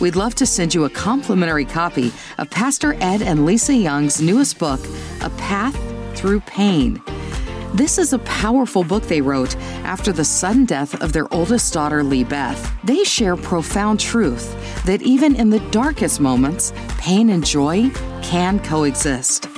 We'd 0.00 0.16
love 0.16 0.34
to 0.36 0.46
send 0.46 0.74
you 0.74 0.84
a 0.84 0.90
complimentary 0.90 1.64
copy 1.64 2.12
of 2.38 2.50
Pastor 2.50 2.94
Ed 2.94 3.22
and 3.22 3.46
Lisa 3.46 3.74
Young's 3.74 4.20
newest 4.20 4.58
book, 4.58 4.80
A 5.20 5.30
Path 5.30 5.76
Through 6.16 6.40
Pain. 6.40 7.00
This 7.74 7.96
is 7.96 8.12
a 8.12 8.18
powerful 8.20 8.84
book 8.84 9.04
they 9.04 9.22
wrote 9.22 9.56
after 9.84 10.12
the 10.12 10.24
sudden 10.24 10.66
death 10.66 11.00
of 11.00 11.12
their 11.12 11.32
oldest 11.32 11.72
daughter, 11.72 12.02
Lee 12.02 12.24
Beth. 12.24 12.70
They 12.84 13.04
share 13.04 13.36
profound 13.36 14.00
truth 14.00 14.84
that 14.84 15.00
even 15.02 15.36
in 15.36 15.48
the 15.48 15.60
darkest 15.70 16.20
moments, 16.20 16.72
pain 16.98 17.30
and 17.30 17.46
joy 17.46 17.90
can 18.20 18.58
coexist. 18.58 19.48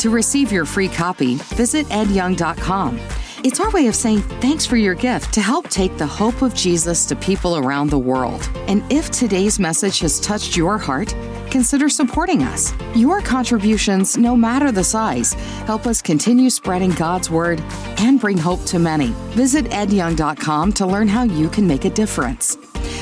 To 0.00 0.10
receive 0.10 0.52
your 0.52 0.66
free 0.66 0.88
copy, 0.88 1.36
visit 1.36 1.86
edyoung.com. 1.86 3.00
It's 3.46 3.60
our 3.60 3.70
way 3.70 3.86
of 3.86 3.94
saying 3.94 4.22
thanks 4.40 4.66
for 4.66 4.76
your 4.76 4.96
gift 4.96 5.32
to 5.34 5.40
help 5.40 5.68
take 5.68 5.96
the 5.98 6.06
hope 6.06 6.42
of 6.42 6.52
Jesus 6.52 7.04
to 7.04 7.14
people 7.14 7.56
around 7.56 7.90
the 7.90 7.98
world. 7.98 8.50
And 8.66 8.82
if 8.90 9.08
today's 9.12 9.60
message 9.60 10.00
has 10.00 10.18
touched 10.18 10.56
your 10.56 10.78
heart, 10.78 11.14
consider 11.48 11.88
supporting 11.88 12.42
us. 12.42 12.74
Your 12.96 13.20
contributions, 13.20 14.16
no 14.16 14.34
matter 14.34 14.72
the 14.72 14.82
size, 14.82 15.34
help 15.64 15.86
us 15.86 16.02
continue 16.02 16.50
spreading 16.50 16.90
God's 16.90 17.30
word 17.30 17.60
and 17.98 18.20
bring 18.20 18.36
hope 18.36 18.64
to 18.64 18.80
many. 18.80 19.14
Visit 19.36 19.66
edyoung.com 19.66 20.72
to 20.72 20.84
learn 20.84 21.06
how 21.06 21.22
you 21.22 21.48
can 21.48 21.68
make 21.68 21.84
a 21.84 21.90
difference. 21.90 22.58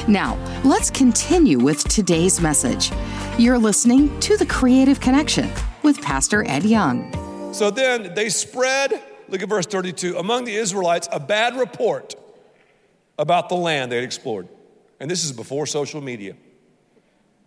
Now, 0.06 0.36
let's 0.62 0.90
continue 0.90 1.58
with 1.58 1.88
today's 1.88 2.38
message. 2.38 2.92
You're 3.38 3.58
listening 3.58 4.20
to 4.20 4.36
The 4.36 4.44
Creative 4.44 5.00
Connection 5.00 5.50
with 5.82 6.02
Pastor 6.02 6.46
Ed 6.46 6.64
Young. 6.64 7.10
So 7.54 7.70
then 7.70 8.12
they 8.14 8.28
spread 8.28 9.02
Look 9.28 9.42
at 9.42 9.48
verse 9.48 9.66
32. 9.66 10.18
Among 10.18 10.44
the 10.44 10.54
Israelites, 10.54 11.08
a 11.10 11.20
bad 11.20 11.56
report 11.56 12.14
about 13.18 13.48
the 13.48 13.54
land 13.54 13.92
they 13.92 13.96
had 13.96 14.04
explored. 14.04 14.48
And 15.00 15.10
this 15.10 15.24
is 15.24 15.32
before 15.32 15.66
social 15.66 16.00
media. 16.00 16.36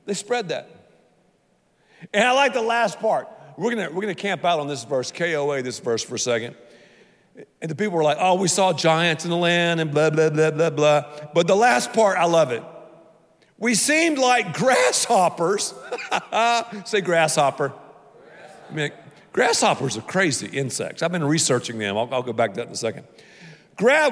They 0.06 0.14
spread 0.14 0.50
that. 0.50 0.70
And 2.14 2.24
I 2.24 2.32
like 2.34 2.54
the 2.54 2.62
last 2.62 3.00
part. 3.00 3.28
We're 3.58 3.74
gonna, 3.74 3.90
we're 3.92 4.02
gonna 4.02 4.16
camp 4.16 4.46
out 4.46 4.60
on 4.60 4.68
this 4.68 4.84
verse, 4.84 5.12
KOA, 5.12 5.62
this 5.64 5.80
verse 5.80 6.04
for 6.04 6.16
a 6.16 6.20
second. 6.20 6.56
And 7.62 7.70
the 7.70 7.76
people 7.76 7.96
were 7.96 8.04
like, 8.04 8.18
oh, 8.20 8.36
we 8.36 8.48
saw 8.48 8.74
giants 8.74 9.24
in 9.24 9.32
the 9.32 9.38
land 9.38 9.80
and 9.80 9.92
blah, 9.92 10.10
blah, 10.10 10.30
blah, 10.30 10.52
blah, 10.52 10.70
blah. 10.70 11.04
But 11.34 11.48
the 11.48 11.56
last 11.56 11.94
part, 11.94 12.18
I 12.18 12.26
love 12.26 12.52
it. 12.52 12.64
We 13.58 13.76
seemed 13.76 14.18
like 14.18 14.54
grasshoppers. 14.58 15.74
Say 16.86 17.02
grasshopper. 17.02 17.74
I 18.70 18.74
mean, 18.74 18.92
Grasshoppers 19.38 19.96
are 19.96 20.02
crazy 20.02 20.48
insects. 20.48 21.04
I've 21.04 21.12
been 21.12 21.24
researching 21.24 21.78
them. 21.78 21.96
I'll, 21.96 22.12
I'll 22.12 22.24
go 22.24 22.34
back 22.34 22.56
to 22.56 22.56
that 22.56 22.66
in 22.66 22.74
a 22.74 22.76
second. 22.76 23.06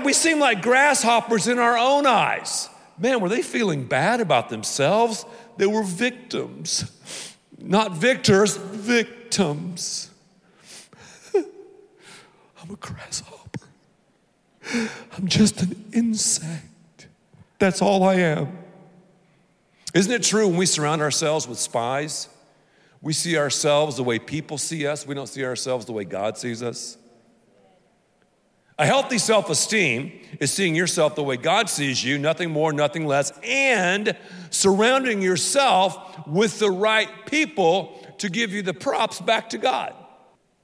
We 0.03 0.13
seem 0.13 0.37
like 0.37 0.61
grasshoppers 0.61 1.47
in 1.47 1.57
our 1.57 1.75
own 1.75 2.05
eyes. 2.05 2.69
Man, 2.99 3.21
were 3.21 3.29
they 3.29 3.41
feeling 3.41 3.87
bad 3.87 4.21
about 4.21 4.49
themselves? 4.49 5.25
They 5.57 5.65
were 5.65 5.81
victims. 5.81 6.91
Not 7.57 7.93
victors, 7.93 8.57
victims. 8.57 10.11
I'm 11.35 12.69
a 12.69 12.75
grasshopper. 12.75 13.67
I'm 15.17 15.25
just 15.25 15.59
an 15.63 15.85
insect. 15.91 17.07
That's 17.57 17.81
all 17.81 18.03
I 18.03 18.13
am. 18.17 18.55
Isn't 19.95 20.13
it 20.13 20.21
true 20.21 20.47
when 20.47 20.57
we 20.57 20.67
surround 20.67 21.01
ourselves 21.01 21.47
with 21.47 21.57
spies? 21.57 22.29
We 23.05 23.13
see 23.13 23.37
ourselves 23.37 23.97
the 23.97 24.03
way 24.03 24.17
people 24.17 24.57
see 24.57 24.87
us, 24.87 25.05
we 25.05 25.13
don't 25.13 25.27
see 25.27 25.45
ourselves 25.45 25.85
the 25.85 25.91
way 25.91 26.05
God 26.05 26.39
sees 26.39 26.63
us. 26.63 26.97
A 28.79 28.85
healthy 28.87 29.19
self 29.19 29.47
esteem 29.51 30.11
is 30.39 30.51
seeing 30.51 30.73
yourself 30.73 31.13
the 31.13 31.21
way 31.21 31.37
God 31.37 31.69
sees 31.69 32.03
you, 32.03 32.17
nothing 32.17 32.49
more, 32.49 32.73
nothing 32.73 33.05
less, 33.05 33.31
and 33.43 34.17
surrounding 34.49 35.21
yourself 35.21 36.27
with 36.27 36.57
the 36.57 36.71
right 36.71 37.07
people 37.27 37.95
to 38.17 38.27
give 38.27 38.53
you 38.53 38.63
the 38.63 38.73
props 38.73 39.21
back 39.21 39.51
to 39.51 39.59
God. 39.59 39.93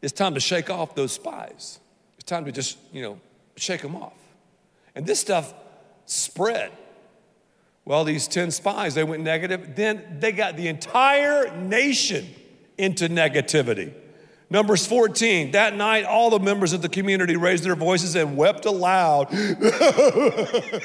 It's 0.02 0.12
time 0.12 0.34
to 0.34 0.40
shake 0.40 0.72
off 0.72 0.96
those 0.96 1.12
spies. 1.12 1.80
It's 2.16 2.24
time 2.24 2.46
to 2.46 2.52
just, 2.52 2.80
you 2.92 3.04
know, 3.04 3.20
shake 3.56 3.84
them 3.84 3.96
off. 3.96 4.18
And 4.96 5.06
this 5.06 5.20
stuff 5.20 5.54
spread. 6.08 6.72
Well, 7.86 8.04
these 8.04 8.28
10 8.28 8.52
spies, 8.52 8.94
they 8.96 9.04
went 9.04 9.24
negative. 9.24 9.76
Then 9.76 10.18
they 10.20 10.32
got 10.32 10.56
the 10.56 10.68
entire 10.68 11.56
nation 11.58 12.28
into 12.78 13.10
negativity. 13.10 13.94
Numbers 14.50 14.86
14, 14.86 15.52
that 15.52 15.76
night, 15.76 16.04
all 16.04 16.30
the 16.30 16.40
members 16.40 16.74
of 16.74 16.82
the 16.82 16.90
community 16.90 17.38
raised 17.38 17.64
their 17.64 17.76
voices 17.76 18.16
and 18.16 18.36
wept 18.36 18.66
aloud. 18.66 19.28
oh 19.32 20.82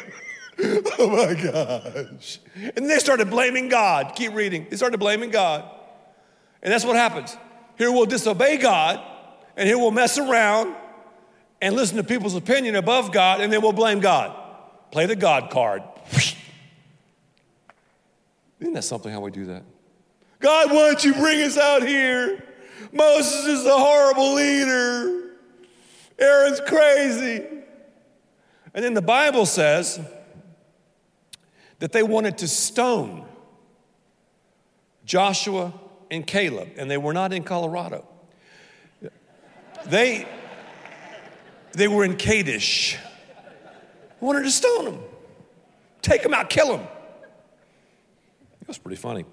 my 0.99 1.35
gosh. 1.35 2.39
And 2.77 2.89
they 2.89 2.99
started 2.99 3.29
blaming 3.29 3.69
God. 3.69 4.13
Keep 4.15 4.35
reading. 4.35 4.67
They 4.71 4.77
started 4.77 4.99
blaming 4.99 5.31
God. 5.31 5.69
And 6.63 6.73
that's 6.73 6.85
what 6.85 6.97
happens. 6.97 7.37
Here 7.77 7.93
we'll 7.93 8.07
disobey 8.07 8.57
God, 8.57 9.01
and 9.57 9.69
here 9.69 9.79
we'll 9.79 9.91
mess 9.91 10.17
around 10.17 10.75
and 11.61 11.75
listen 11.75 11.97
to 11.97 12.05
people's 12.05 12.35
opinion 12.35 12.77
above 12.77 13.13
God, 13.13 13.41
and 13.41 13.53
then 13.53 13.63
we'll 13.63 13.73
blame 13.73 14.01
God. 14.01 14.35
Play 14.91 15.07
the 15.07 15.17
God 15.17 15.51
card. 15.51 15.83
Isn't 18.61 18.75
that 18.75 18.85
something 18.85 19.13
how 19.13 19.21
we 19.21 19.31
do 19.31 19.47
that? 19.47 19.63
God, 20.41 20.71
why 20.71 20.87
don't 20.87 21.05
you 21.05 21.15
bring 21.15 21.43
us 21.43 21.57
out 21.57 21.87
here? 21.87 22.43
Moses 22.93 23.47
is 23.47 23.67
a 23.67 23.77
horrible 23.77 24.35
leader. 24.35 25.31
Aaron's 26.19 26.61
crazy. 26.61 27.45
And 28.75 28.85
then 28.85 28.95
the 28.95 29.03
Bible 29.03 29.47
says 29.47 30.01
that 31.79 31.93
they 31.93 32.03
wanted 32.03 32.39
to 32.39 32.49
stone 32.49 33.27
Joshua 35.05 35.73
and 36.11 36.27
Caleb, 36.27 36.69
and 36.77 36.91
they 36.91 36.97
were 36.97 37.13
not 37.13 37.33
in 37.33 37.43
Colorado. 37.43 38.07
They, 39.87 40.27
they 41.73 41.89
were 41.89 42.05
in 42.05 42.17
Kadesh. 42.17 42.99
Wanted 44.21 44.45
to 44.45 44.51
stone 44.51 44.85
them, 44.87 45.01
take 46.03 46.23
them 46.23 46.35
out, 46.35 46.51
kill 46.51 46.77
them. 46.77 46.87
That's 48.67 48.79
pretty 48.79 48.97
funny. 48.97 49.25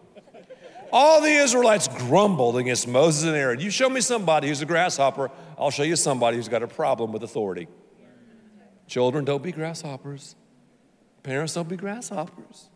All 0.92 1.22
the 1.22 1.30
Israelites 1.30 1.88
grumbled 1.88 2.56
against 2.56 2.88
Moses 2.88 3.24
and 3.24 3.36
Aaron. 3.36 3.60
You 3.60 3.72
show 3.72 3.90
me 3.90 4.00
somebody 4.00 4.48
who's 4.48 4.62
a 4.62 4.66
grasshopper, 4.66 5.32
I'll 5.58 5.72
show 5.72 5.84
you 5.84 5.96
somebody 5.96 6.38
who's 6.38 6.48
got 6.48 6.62
a 6.62 6.68
problem 6.68 7.12
with 7.12 7.24
authority. 7.24 7.68
Children, 8.88 9.26
don't 9.26 9.42
be 9.42 9.52
grasshoppers. 9.52 10.36
Parents, 11.24 11.54
don't 11.54 11.68
be 11.68 11.78
grasshoppers. 11.78 12.70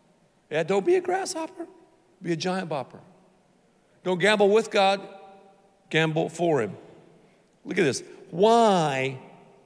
Yeah, 0.50 0.64
don't 0.64 0.84
be 0.84 0.96
a 0.96 1.00
grasshopper, 1.00 1.66
be 2.20 2.32
a 2.32 2.36
giant 2.36 2.68
bopper. 2.68 3.00
Don't 4.02 4.18
gamble 4.18 4.48
with 4.48 4.70
God, 4.70 5.06
gamble 5.90 6.28
for 6.28 6.60
Him. 6.60 6.76
Look 7.64 7.78
at 7.78 7.84
this. 7.84 8.02
Why? 8.30 9.18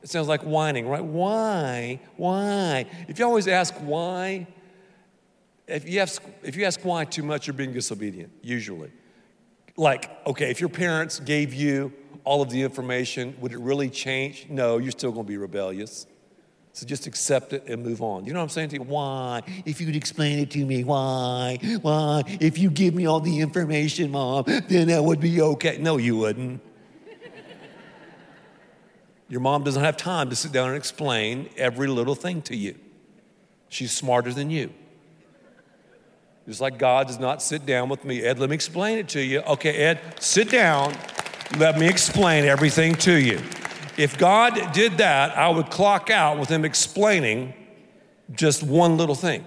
It 0.02 0.10
sounds 0.10 0.28
like 0.28 0.42
whining, 0.42 0.88
right? 0.88 1.04
Why? 1.04 2.00
Why? 2.16 2.86
If 3.08 3.18
you 3.18 3.24
always 3.24 3.46
ask 3.46 3.72
why, 3.76 4.48
if 5.72 5.88
you 5.88 6.00
ask, 6.00 6.22
if 6.42 6.56
you 6.56 6.64
ask 6.64 6.80
why 6.84 7.04
too 7.04 7.22
much, 7.22 7.46
you're 7.46 7.54
being 7.54 7.72
disobedient, 7.72 8.32
usually. 8.42 8.90
Like, 9.76 10.10
okay, 10.26 10.50
if 10.50 10.60
your 10.60 10.68
parents 10.68 11.18
gave 11.20 11.54
you 11.54 11.92
all 12.24 12.42
of 12.42 12.50
the 12.50 12.62
information, 12.62 13.34
would 13.40 13.52
it 13.52 13.58
really 13.58 13.88
change? 13.88 14.46
No, 14.48 14.78
you're 14.78 14.92
still 14.92 15.12
going 15.12 15.24
to 15.24 15.28
be 15.28 15.38
rebellious. 15.38 16.06
So 16.74 16.86
just 16.86 17.06
accept 17.06 17.52
it 17.52 17.66
and 17.66 17.82
move 17.82 18.00
on. 18.00 18.24
You 18.24 18.32
know 18.32 18.38
what 18.38 18.44
I'm 18.44 18.48
saying 18.48 18.70
to 18.70 18.76
you? 18.76 18.82
Why? 18.82 19.42
If 19.66 19.80
you'd 19.80 19.96
explain 19.96 20.38
it 20.38 20.50
to 20.52 20.64
me, 20.64 20.84
why? 20.84 21.58
Why? 21.82 22.22
If 22.26 22.58
you 22.58 22.70
give 22.70 22.94
me 22.94 23.06
all 23.06 23.20
the 23.20 23.40
information, 23.40 24.10
mom, 24.10 24.44
then 24.68 24.88
that 24.88 25.04
would 25.04 25.20
be 25.20 25.42
okay. 25.42 25.78
No, 25.78 25.98
you 25.98 26.16
wouldn't. 26.16 26.62
Your 29.28 29.40
mom 29.40 29.64
doesn't 29.64 29.82
have 29.82 29.96
time 29.96 30.30
to 30.30 30.36
sit 30.36 30.52
down 30.52 30.68
and 30.68 30.76
explain 30.76 31.48
every 31.56 31.88
little 31.88 32.14
thing 32.14 32.42
to 32.42 32.56
you. 32.56 32.74
She's 33.68 33.92
smarter 33.92 34.32
than 34.32 34.50
you. 34.50 34.72
Just 36.46 36.60
like 36.60 36.78
God 36.78 37.06
does 37.06 37.20
not 37.20 37.40
sit 37.40 37.64
down 37.64 37.88
with 37.88 38.04
me. 38.04 38.22
Ed, 38.22 38.38
let 38.38 38.50
me 38.50 38.54
explain 38.54 38.98
it 38.98 39.08
to 39.10 39.20
you. 39.20 39.40
Okay, 39.40 39.74
Ed, 39.76 40.00
sit 40.20 40.50
down. 40.50 40.94
Let 41.58 41.78
me 41.78 41.86
explain 41.86 42.44
everything 42.44 42.94
to 42.96 43.14
you. 43.14 43.40
If 43.96 44.18
God 44.18 44.72
did 44.72 44.98
that, 44.98 45.36
I 45.36 45.48
would 45.48 45.70
clock 45.70 46.10
out 46.10 46.38
with 46.38 46.48
Him 46.48 46.64
explaining 46.64 47.54
just 48.32 48.62
one 48.62 48.96
little 48.96 49.14
thing. 49.14 49.44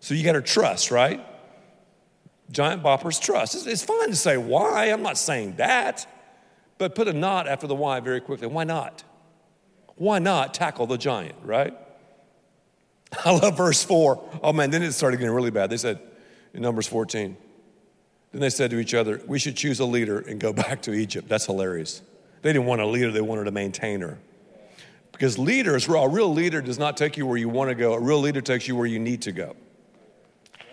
So 0.00 0.14
you 0.14 0.24
got 0.24 0.32
to 0.32 0.42
trust, 0.42 0.90
right? 0.90 1.24
Giant 2.50 2.82
boppers 2.82 3.20
trust. 3.20 3.54
It's, 3.54 3.66
it's 3.66 3.84
fine 3.84 4.08
to 4.08 4.16
say 4.16 4.36
why. 4.36 4.86
I'm 4.86 5.02
not 5.02 5.16
saying 5.16 5.56
that. 5.56 6.06
But 6.76 6.94
put 6.94 7.08
a 7.08 7.12
not 7.12 7.48
after 7.48 7.66
the 7.66 7.74
why 7.74 8.00
very 8.00 8.20
quickly. 8.20 8.46
Why 8.46 8.64
not? 8.64 9.02
Why 9.96 10.18
not 10.18 10.54
tackle 10.54 10.86
the 10.86 10.96
giant, 10.96 11.34
right? 11.42 11.76
I 13.24 13.32
love 13.32 13.56
verse 13.56 13.82
4. 13.82 14.40
Oh 14.42 14.52
man, 14.52 14.70
then 14.70 14.82
it 14.82 14.92
started 14.92 15.16
getting 15.16 15.34
really 15.34 15.50
bad. 15.50 15.70
They 15.70 15.76
said 15.76 16.00
in 16.58 16.62
Numbers 16.62 16.88
14, 16.88 17.36
then 18.32 18.40
they 18.40 18.50
said 18.50 18.70
to 18.72 18.80
each 18.80 18.92
other, 18.92 19.22
We 19.26 19.38
should 19.38 19.56
choose 19.56 19.78
a 19.78 19.84
leader 19.84 20.18
and 20.18 20.40
go 20.40 20.52
back 20.64 20.82
to 20.82 20.92
Egypt. 20.92 21.28
That's 21.28 21.46
hilarious. 21.46 22.02
They 22.42 22.52
didn't 22.52 22.66
want 22.66 22.80
a 22.80 22.86
leader, 22.86 23.10
they 23.10 23.20
wanted 23.20 23.46
a 23.46 23.52
maintainer. 23.52 24.18
Because 25.12 25.38
leaders, 25.38 25.88
a 25.88 26.08
real 26.08 26.32
leader 26.32 26.60
does 26.60 26.78
not 26.78 26.96
take 26.96 27.16
you 27.16 27.26
where 27.26 27.36
you 27.36 27.48
want 27.48 27.70
to 27.70 27.74
go, 27.74 27.94
a 27.94 28.00
real 28.00 28.20
leader 28.20 28.40
takes 28.40 28.68
you 28.68 28.76
where 28.76 28.86
you 28.86 28.98
need 28.98 29.22
to 29.22 29.32
go. 29.32 29.56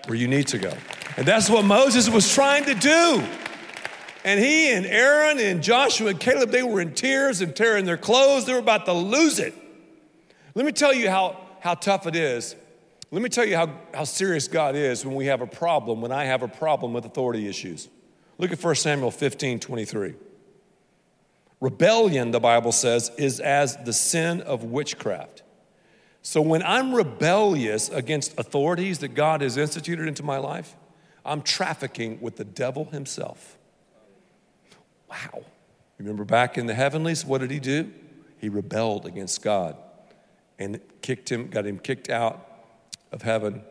Where 0.05 0.17
you 0.17 0.27
need 0.27 0.47
to 0.49 0.59
go. 0.59 0.73
And 1.17 1.25
that's 1.25 1.49
what 1.49 1.65
Moses 1.65 2.09
was 2.09 2.31
trying 2.31 2.65
to 2.65 2.75
do. 2.75 3.23
And 4.23 4.39
he 4.39 4.71
and 4.71 4.85
Aaron 4.85 5.39
and 5.39 5.63
Joshua 5.63 6.09
and 6.09 6.19
Caleb, 6.19 6.49
they 6.49 6.63
were 6.63 6.81
in 6.81 6.93
tears 6.93 7.41
and 7.41 7.55
tearing 7.55 7.85
their 7.85 7.97
clothes. 7.97 8.45
They 8.45 8.53
were 8.53 8.59
about 8.59 8.85
to 8.85 8.93
lose 8.93 9.39
it. 9.39 9.53
Let 10.55 10.65
me 10.65 10.71
tell 10.71 10.93
you 10.93 11.09
how, 11.09 11.39
how 11.59 11.75
tough 11.75 12.07
it 12.07 12.15
is. 12.15 12.55
Let 13.11 13.21
me 13.21 13.29
tell 13.29 13.45
you 13.45 13.55
how, 13.55 13.69
how 13.93 14.03
serious 14.03 14.47
God 14.47 14.75
is 14.75 15.05
when 15.05 15.15
we 15.15 15.27
have 15.27 15.41
a 15.41 15.47
problem, 15.47 16.01
when 16.01 16.11
I 16.11 16.25
have 16.25 16.41
a 16.41 16.47
problem 16.47 16.93
with 16.93 17.05
authority 17.05 17.47
issues. 17.47 17.87
Look 18.37 18.51
at 18.51 18.61
1 18.61 18.75
Samuel 18.75 19.11
15 19.11 19.59
23. 19.59 20.15
Rebellion, 21.61 22.31
the 22.31 22.39
Bible 22.39 22.71
says, 22.71 23.11
is 23.17 23.39
as 23.39 23.77
the 23.77 23.93
sin 23.93 24.41
of 24.41 24.63
witchcraft. 24.63 25.43
So 26.21 26.41
when 26.41 26.61
I'm 26.63 26.93
rebellious 26.93 27.87
against 27.89 28.37
authorities 28.37 28.99
that 28.99 29.09
God 29.09 29.41
has 29.41 29.57
instituted 29.57 30.07
into 30.07 30.23
my 30.23 30.37
life, 30.37 30.75
I'm 31.23 31.41
trafficking 31.41 32.19
with 32.19 32.35
the 32.35 32.43
devil 32.43 32.85
himself. 32.85 33.57
Wow. 35.09 35.43
Remember 35.97 36.25
back 36.25 36.57
in 36.57 36.65
the 36.65 36.73
heavenlies, 36.73 37.23
what 37.23 37.41
did 37.41 37.51
he 37.51 37.59
do? 37.59 37.91
He 38.39 38.49
rebelled 38.49 39.05
against 39.05 39.41
God 39.41 39.77
and 40.59 40.79
kicked 41.01 41.31
him, 41.31 41.47
got 41.47 41.65
him 41.65 41.79
kicked 41.79 42.09
out 42.09 42.54
of 43.15 43.23
heaven, 43.23 43.63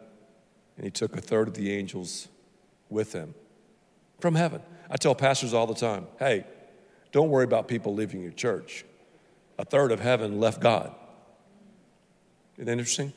and 0.76 0.84
he 0.84 0.90
took 0.90 1.16
a 1.16 1.20
third 1.20 1.46
of 1.46 1.54
the 1.54 1.72
angels 1.72 2.26
with 2.90 3.12
him 3.12 3.34
from 4.18 4.34
heaven. 4.34 4.62
I 4.90 4.96
tell 4.96 5.14
pastors 5.14 5.54
all 5.54 5.66
the 5.66 5.74
time 5.74 6.08
hey, 6.18 6.44
don't 7.12 7.28
worry 7.28 7.44
about 7.44 7.68
people 7.68 7.94
leaving 7.94 8.22
your 8.22 8.32
church. 8.32 8.84
A 9.58 9.64
third 9.64 9.92
of 9.92 10.00
heaven 10.00 10.40
left 10.40 10.60
God. 10.60 10.92
Isn't 12.56 12.66
that 12.66 12.72
interesting? 12.72 13.12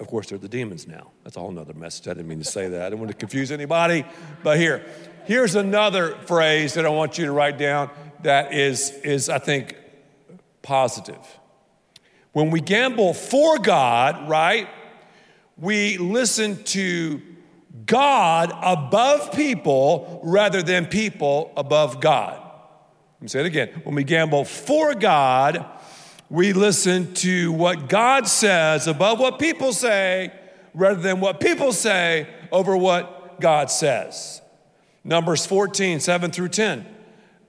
Of 0.00 0.08
course, 0.08 0.28
they're 0.28 0.38
the 0.38 0.48
demons 0.48 0.86
now. 0.86 1.10
That's 1.24 1.36
a 1.36 1.40
whole 1.40 1.50
nother 1.50 1.74
message. 1.74 2.06
I 2.06 2.14
didn't 2.14 2.28
mean 2.28 2.38
to 2.38 2.44
say 2.44 2.68
that. 2.68 2.82
I 2.82 2.84
didn't 2.90 3.00
want 3.00 3.10
to 3.10 3.16
confuse 3.16 3.50
anybody. 3.50 4.04
But 4.42 4.58
here, 4.58 4.84
here's 5.24 5.54
another 5.54 6.14
phrase 6.26 6.74
that 6.74 6.84
I 6.84 6.88
want 6.90 7.18
you 7.18 7.26
to 7.26 7.32
write 7.32 7.58
down 7.58 7.90
that 8.22 8.52
is, 8.52 8.90
is 9.02 9.28
I 9.28 9.38
think, 9.38 9.76
positive. 10.62 11.37
When 12.32 12.50
we 12.50 12.60
gamble 12.60 13.14
for 13.14 13.58
God, 13.58 14.28
right, 14.28 14.68
we 15.56 15.98
listen 15.98 16.62
to 16.64 17.20
God 17.86 18.52
above 18.62 19.32
people 19.32 20.20
rather 20.22 20.62
than 20.62 20.86
people 20.86 21.52
above 21.56 22.00
God. 22.00 22.40
Let 23.16 23.22
me 23.22 23.28
say 23.28 23.40
it 23.40 23.46
again. 23.46 23.80
When 23.82 23.94
we 23.94 24.04
gamble 24.04 24.44
for 24.44 24.94
God, 24.94 25.64
we 26.30 26.52
listen 26.52 27.14
to 27.14 27.50
what 27.52 27.88
God 27.88 28.28
says 28.28 28.86
above 28.86 29.18
what 29.18 29.38
people 29.38 29.72
say 29.72 30.32
rather 30.74 31.00
than 31.00 31.20
what 31.20 31.40
people 31.40 31.72
say 31.72 32.28
over 32.52 32.76
what 32.76 33.40
God 33.40 33.70
says. 33.70 34.42
Numbers 35.02 35.46
14, 35.46 36.00
7 36.00 36.30
through 36.30 36.48
10. 36.48 36.86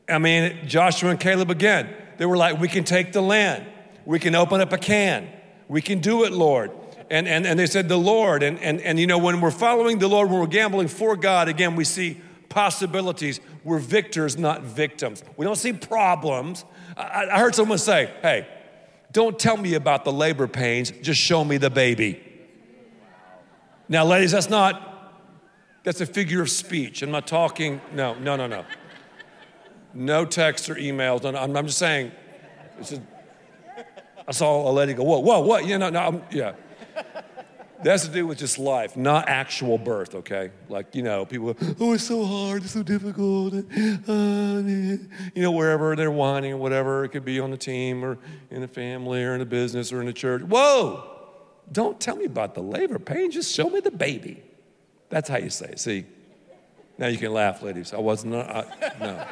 I 0.08 0.18
mean, 0.18 0.66
Joshua 0.66 1.10
and 1.10 1.20
Caleb 1.20 1.52
again, 1.52 1.94
they 2.18 2.26
were 2.26 2.38
like, 2.38 2.60
we 2.60 2.68
can 2.68 2.84
take 2.84 3.12
the 3.12 3.22
land, 3.22 3.66
we 4.10 4.20
can 4.20 4.36
open 4.36 4.60
up 4.62 4.74
a 4.74 4.78
can, 4.78 5.30
we 5.68 5.82
can 5.82 6.00
do 6.00 6.24
it, 6.24 6.32
Lord 6.32 6.72
and, 7.10 7.28
and, 7.28 7.46
and 7.46 7.60
they 7.60 7.66
said 7.66 7.90
the 7.90 7.98
Lord. 7.98 8.44
And, 8.44 8.60
and, 8.60 8.80
and 8.82 9.00
you 9.00 9.08
know, 9.08 9.18
when 9.18 9.42
we're 9.42 9.52
following 9.52 10.00
the 10.00 10.08
Lord, 10.08 10.30
when 10.30 10.40
we're 10.40 10.48
gambling 10.48 10.88
for 10.88 11.16
God, 11.16 11.48
again, 11.48 11.76
we 11.76 11.84
see 11.84 12.22
possibilities. 12.50 13.40
We're 13.64 13.80
victors, 13.80 14.38
not 14.38 14.64
victims. 14.64 15.24
We 15.38 15.46
don't 15.46 15.56
see 15.56 15.74
problems. 15.74 16.66
I, 16.96 17.28
I 17.32 17.40
heard 17.40 17.56
someone 17.56 17.78
say, 17.78 18.12
hey, 18.22 18.48
don't 19.12 19.40
tell 19.40 19.58
me 19.58 19.74
about 19.74 20.06
the 20.06 20.12
labor 20.12 20.48
pains, 20.48 20.92
just 20.92 21.20
show 21.20 21.44
me 21.44 21.58
the 21.58 21.70
baby. 21.70 22.24
Now, 23.88 24.06
ladies, 24.06 24.32
that's 24.32 24.50
not, 24.50 25.16
that's 25.84 26.00
a 26.00 26.06
figure 26.06 26.42
of 26.44 26.50
speech. 26.52 27.02
I'm 27.02 27.10
not 27.10 27.26
talking, 27.26 27.82
no, 27.92 28.14
no, 28.16 28.36
no, 28.36 28.46
no. 28.46 28.66
No 29.96 30.26
texts 30.26 30.70
or 30.70 30.76
emails. 30.76 31.24
No, 31.24 31.32
no, 31.32 31.40
I'm, 31.40 31.58
I'm 31.58 31.66
just 31.66 31.80
saying, 31.80 32.12
just, 32.78 33.02
I 34.30 34.32
saw 34.32 34.70
a 34.70 34.72
lady 34.72 34.94
go, 34.94 35.02
whoa, 35.02 35.18
whoa, 35.18 35.40
what? 35.40 35.66
You 35.66 35.80
know, 35.80 35.90
no, 35.90 36.00
I'm, 36.00 36.22
yeah. 36.30 36.54
That 37.82 37.92
has 37.92 38.06
to 38.06 38.12
do 38.12 38.28
with 38.28 38.38
just 38.38 38.60
life, 38.60 38.96
not 38.96 39.28
actual 39.28 39.80
birth, 39.80 40.14
okay? 40.14 40.52
Like, 40.68 40.94
you 40.94 41.02
know, 41.02 41.26
people, 41.26 41.58
oh, 41.80 41.94
it's 41.94 42.04
so 42.04 42.24
hard, 42.24 42.62
it's 42.62 42.74
so 42.74 42.84
difficult. 42.84 43.56
Uh, 43.56 43.62
you 45.34 45.42
know, 45.42 45.50
wherever 45.50 45.96
they're 45.96 46.12
whining 46.12 46.54
or 46.54 46.58
whatever, 46.58 47.06
it 47.06 47.10
could 47.10 47.26
be 47.26 47.40
on 47.40 47.50
the 47.50 47.58
team 47.58 48.06
or 48.06 48.20
in 48.52 48.62
the 48.62 48.68
family 48.68 49.24
or 49.24 49.34
in 49.34 49.40
the 49.40 49.48
business 49.48 49.92
or 49.92 50.00
in 50.00 50.06
the 50.06 50.14
church. 50.14 50.44
Whoa! 50.44 51.10
Don't 51.72 52.00
tell 52.00 52.16
me 52.16 52.26
about 52.26 52.54
the 52.54 52.62
labor 52.62 53.00
pain, 53.00 53.32
just 53.32 53.56
show 53.56 53.68
me 53.68 53.80
the 53.80 53.90
baby. 53.90 54.44
That's 55.10 55.28
how 55.28 55.38
you 55.38 55.50
say 55.50 55.70
it. 55.70 55.80
See? 55.80 56.06
Now 57.00 57.08
you 57.08 57.18
can 57.18 57.34
laugh, 57.34 57.64
ladies. 57.64 57.96
I 57.96 58.00
wasn't, 58.00 58.36
I, 58.36 58.66
no. 59.00 59.26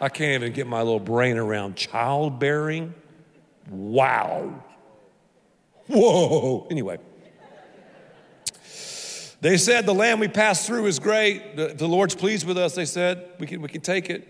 I 0.00 0.08
can't 0.08 0.42
even 0.42 0.52
get 0.52 0.68
my 0.68 0.78
little 0.78 1.00
brain 1.00 1.38
around 1.38 1.74
childbearing. 1.74 2.94
Wow. 3.70 4.64
Whoa. 5.86 6.66
Anyway. 6.70 6.98
They 9.40 9.56
said, 9.56 9.86
The 9.86 9.94
land 9.94 10.20
we 10.20 10.28
passed 10.28 10.66
through 10.66 10.86
is 10.86 10.98
great. 10.98 11.56
The, 11.56 11.68
the 11.68 11.86
Lord's 11.86 12.14
pleased 12.14 12.46
with 12.46 12.58
us, 12.58 12.74
they 12.74 12.84
said. 12.84 13.26
We 13.38 13.46
can, 13.46 13.62
we 13.62 13.68
can 13.68 13.80
take 13.80 14.10
it. 14.10 14.26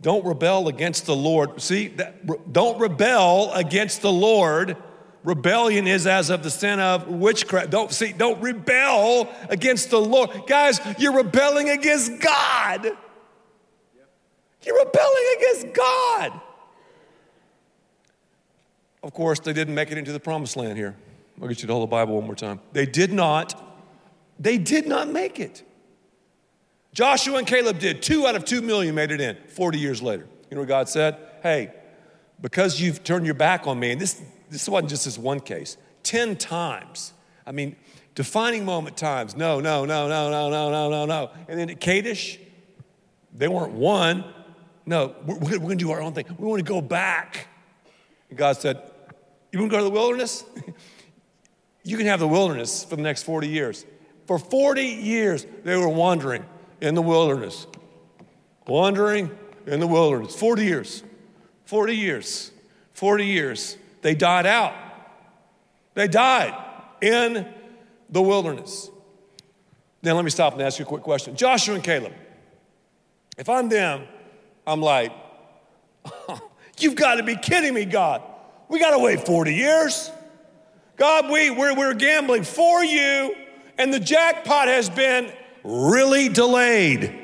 Don't 0.00 0.24
rebel 0.24 0.68
against 0.68 1.06
the 1.06 1.14
Lord. 1.14 1.60
See, 1.60 1.88
that, 1.88 2.52
don't 2.52 2.80
rebel 2.80 3.52
against 3.52 4.00
the 4.00 4.12
Lord. 4.12 4.76
Rebellion 5.24 5.86
is 5.86 6.06
as 6.06 6.30
of 6.30 6.42
the 6.42 6.50
sin 6.50 6.80
of 6.80 7.08
witchcraft. 7.08 7.70
Don't 7.70 7.92
see, 7.92 8.12
don't 8.12 8.40
rebel 8.40 9.28
against 9.50 9.90
the 9.90 10.00
Lord. 10.00 10.30
Guys, 10.46 10.80
you're 10.98 11.14
rebelling 11.14 11.68
against 11.68 12.20
God. 12.20 12.92
You're 14.62 14.78
rebelling 14.78 15.24
against 15.36 15.74
God. 15.74 16.40
Of 19.02 19.12
course, 19.12 19.38
they 19.40 19.52
didn't 19.52 19.74
make 19.74 19.90
it 19.90 19.98
into 19.98 20.12
the 20.12 20.20
promised 20.20 20.56
land 20.56 20.76
here. 20.76 20.96
I'll 21.40 21.48
get 21.48 21.62
you 21.62 21.68
to 21.68 21.72
hold 21.72 21.84
the 21.84 21.90
Bible 21.90 22.16
one 22.16 22.24
more 22.24 22.34
time. 22.34 22.60
They 22.72 22.86
did 22.86 23.12
not 23.12 23.64
They 24.40 24.58
did 24.58 24.86
not 24.86 25.08
make 25.08 25.40
it. 25.40 25.64
Joshua 26.92 27.38
and 27.38 27.46
Caleb 27.46 27.78
did. 27.78 28.02
Two 28.02 28.26
out 28.26 28.34
of 28.34 28.44
two 28.44 28.62
million 28.62 28.94
made 28.94 29.10
it 29.10 29.20
in 29.20 29.36
40 29.48 29.78
years 29.78 30.02
later. 30.02 30.26
You 30.50 30.54
know 30.54 30.62
what 30.62 30.68
God 30.68 30.88
said? 30.88 31.18
Hey, 31.42 31.72
because 32.40 32.80
you've 32.80 33.04
turned 33.04 33.26
your 33.26 33.34
back 33.34 33.66
on 33.66 33.78
me, 33.78 33.92
and 33.92 34.00
this, 34.00 34.20
this 34.48 34.68
wasn't 34.68 34.90
just 34.90 35.04
this 35.04 35.18
one 35.18 35.40
case, 35.40 35.76
10 36.04 36.36
times. 36.36 37.12
I 37.46 37.52
mean, 37.52 37.76
defining 38.14 38.64
moment 38.64 38.96
times. 38.96 39.36
No, 39.36 39.60
no, 39.60 39.84
no, 39.84 40.08
no, 40.08 40.30
no, 40.30 40.50
no, 40.50 40.70
no, 40.70 40.90
no, 40.90 41.06
no. 41.06 41.30
And 41.48 41.58
then 41.58 41.70
at 41.70 41.80
Kadesh, 41.80 42.38
they 43.34 43.48
weren't 43.48 43.72
one. 43.72 44.24
No, 44.86 45.14
we're, 45.26 45.36
we're 45.36 45.58
going 45.58 45.78
to 45.78 45.84
do 45.84 45.90
our 45.90 46.00
own 46.00 46.14
thing. 46.14 46.24
We 46.38 46.46
want 46.46 46.64
to 46.64 46.68
go 46.68 46.80
back. 46.80 47.47
God 48.34 48.56
said, 48.56 48.82
You 49.52 49.60
want 49.60 49.70
to 49.72 49.76
go 49.76 49.78
to 49.78 49.84
the 49.84 49.90
wilderness? 49.90 50.44
you 51.84 51.96
can 51.96 52.06
have 52.06 52.20
the 52.20 52.28
wilderness 52.28 52.84
for 52.84 52.96
the 52.96 53.02
next 53.02 53.22
40 53.22 53.48
years. 53.48 53.84
For 54.26 54.38
40 54.38 54.82
years, 54.82 55.46
they 55.64 55.76
were 55.76 55.88
wandering 55.88 56.44
in 56.80 56.94
the 56.94 57.02
wilderness. 57.02 57.66
Wandering 58.66 59.30
in 59.66 59.80
the 59.80 59.86
wilderness. 59.86 60.36
40 60.36 60.64
years. 60.64 61.02
40 61.64 61.96
years. 61.96 62.50
40 62.92 63.26
years. 63.26 63.76
They 64.02 64.14
died 64.14 64.46
out. 64.46 64.74
They 65.94 66.08
died 66.08 66.54
in 67.00 67.46
the 68.10 68.22
wilderness. 68.22 68.90
Now, 70.02 70.14
let 70.14 70.24
me 70.24 70.30
stop 70.30 70.52
and 70.52 70.62
ask 70.62 70.78
you 70.78 70.84
a 70.84 70.88
quick 70.88 71.02
question. 71.02 71.34
Joshua 71.34 71.74
and 71.74 71.82
Caleb, 71.82 72.12
if 73.36 73.48
I'm 73.48 73.68
them, 73.68 74.06
I'm 74.66 74.80
like, 74.80 75.12
you've 76.82 76.96
got 76.96 77.16
to 77.16 77.22
be 77.22 77.36
kidding 77.36 77.74
me, 77.74 77.84
God. 77.84 78.22
We 78.68 78.78
got 78.78 78.90
to 78.90 78.98
wait 78.98 79.24
40 79.24 79.54
years. 79.54 80.10
God, 80.96 81.30
we, 81.30 81.50
we're, 81.50 81.74
we're 81.74 81.94
gambling 81.94 82.42
for 82.42 82.84
you, 82.84 83.34
and 83.78 83.94
the 83.94 84.00
jackpot 84.00 84.68
has 84.68 84.90
been 84.90 85.32
really 85.62 86.28
delayed. 86.28 87.14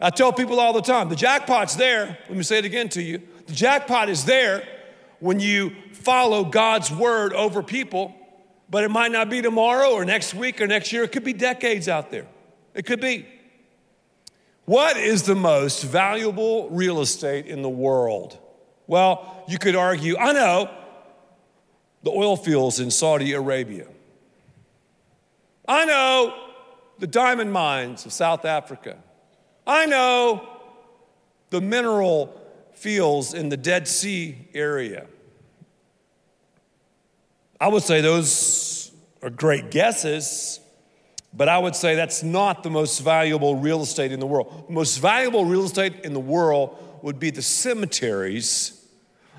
I 0.00 0.10
tell 0.10 0.32
people 0.32 0.60
all 0.60 0.72
the 0.72 0.82
time 0.82 1.08
the 1.08 1.16
jackpot's 1.16 1.76
there. 1.76 2.18
Let 2.28 2.36
me 2.36 2.42
say 2.42 2.58
it 2.58 2.64
again 2.64 2.88
to 2.90 3.02
you. 3.02 3.22
The 3.46 3.52
jackpot 3.52 4.08
is 4.08 4.24
there 4.24 4.66
when 5.20 5.40
you 5.40 5.72
follow 5.92 6.44
God's 6.44 6.90
word 6.90 7.32
over 7.32 7.62
people, 7.62 8.14
but 8.68 8.84
it 8.84 8.90
might 8.90 9.12
not 9.12 9.30
be 9.30 9.40
tomorrow 9.40 9.92
or 9.92 10.04
next 10.04 10.34
week 10.34 10.60
or 10.60 10.66
next 10.66 10.92
year. 10.92 11.04
It 11.04 11.12
could 11.12 11.24
be 11.24 11.32
decades 11.32 11.88
out 11.88 12.10
there. 12.10 12.26
It 12.74 12.84
could 12.84 13.00
be. 13.00 13.26
What 14.64 14.96
is 14.96 15.24
the 15.24 15.34
most 15.34 15.82
valuable 15.82 16.70
real 16.70 17.00
estate 17.00 17.46
in 17.46 17.62
the 17.62 17.68
world? 17.68 18.38
Well, 18.86 19.44
you 19.48 19.58
could 19.58 19.74
argue, 19.74 20.16
I 20.16 20.32
know, 20.32 20.70
the 22.02 22.10
oil 22.10 22.36
fields 22.36 22.80
in 22.80 22.90
Saudi 22.90 23.32
Arabia. 23.32 23.86
I 25.66 25.84
know 25.84 26.34
the 26.98 27.06
diamond 27.06 27.52
mines 27.52 28.06
of 28.06 28.12
South 28.12 28.44
Africa. 28.44 28.98
I 29.66 29.86
know 29.86 30.48
the 31.50 31.60
mineral 31.60 32.40
fields 32.74 33.34
in 33.34 33.48
the 33.48 33.56
Dead 33.56 33.86
Sea 33.86 34.48
area. 34.54 35.06
I 37.60 37.68
would 37.68 37.82
say 37.82 38.00
those 38.00 38.90
are 39.22 39.30
great 39.30 39.70
guesses, 39.70 40.58
but 41.34 41.48
I 41.48 41.58
would 41.58 41.74
say 41.74 41.94
that's 41.94 42.22
not 42.22 42.62
the 42.62 42.70
most 42.70 43.00
valuable 43.00 43.56
real 43.56 43.82
estate 43.82 44.12
in 44.12 44.20
the 44.20 44.26
world. 44.26 44.64
The 44.68 44.72
most 44.72 44.98
valuable 44.98 45.44
real 45.44 45.64
estate 45.64 46.04
in 46.04 46.12
the 46.12 46.20
world 46.20 46.76
would 47.02 47.18
be 47.18 47.30
the 47.30 47.42
cemeteries, 47.42 48.86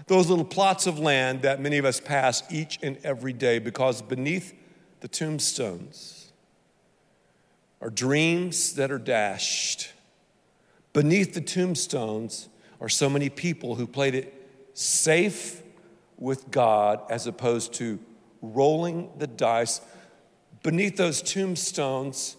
those 0.07 0.29
little 0.29 0.45
plots 0.45 0.87
of 0.87 0.99
land 0.99 1.43
that 1.43 1.61
many 1.61 1.77
of 1.77 1.85
us 1.85 1.99
pass 1.99 2.43
each 2.51 2.79
and 2.81 2.97
every 3.03 3.33
day, 3.33 3.59
because 3.59 4.01
beneath 4.01 4.53
the 4.99 5.07
tombstones 5.07 6.31
are 7.81 7.89
dreams 7.89 8.73
that 8.75 8.91
are 8.91 8.99
dashed 8.99 9.93
Beneath 10.93 11.33
the 11.33 11.41
tombstones 11.41 12.47
are 12.79 12.87
so 12.87 13.09
many 13.09 13.27
people 13.29 13.75
who 13.75 13.87
played 13.87 14.13
it 14.13 14.33
safe 14.73 15.63
with 16.17 16.51
God 16.51 17.01
as 17.09 17.25
opposed 17.25 17.73
to 17.75 17.99
rolling 18.41 19.09
the 19.17 19.25
dice. 19.25 19.81
Beneath 20.63 20.97
those 20.97 21.21
tombstones 21.21 22.35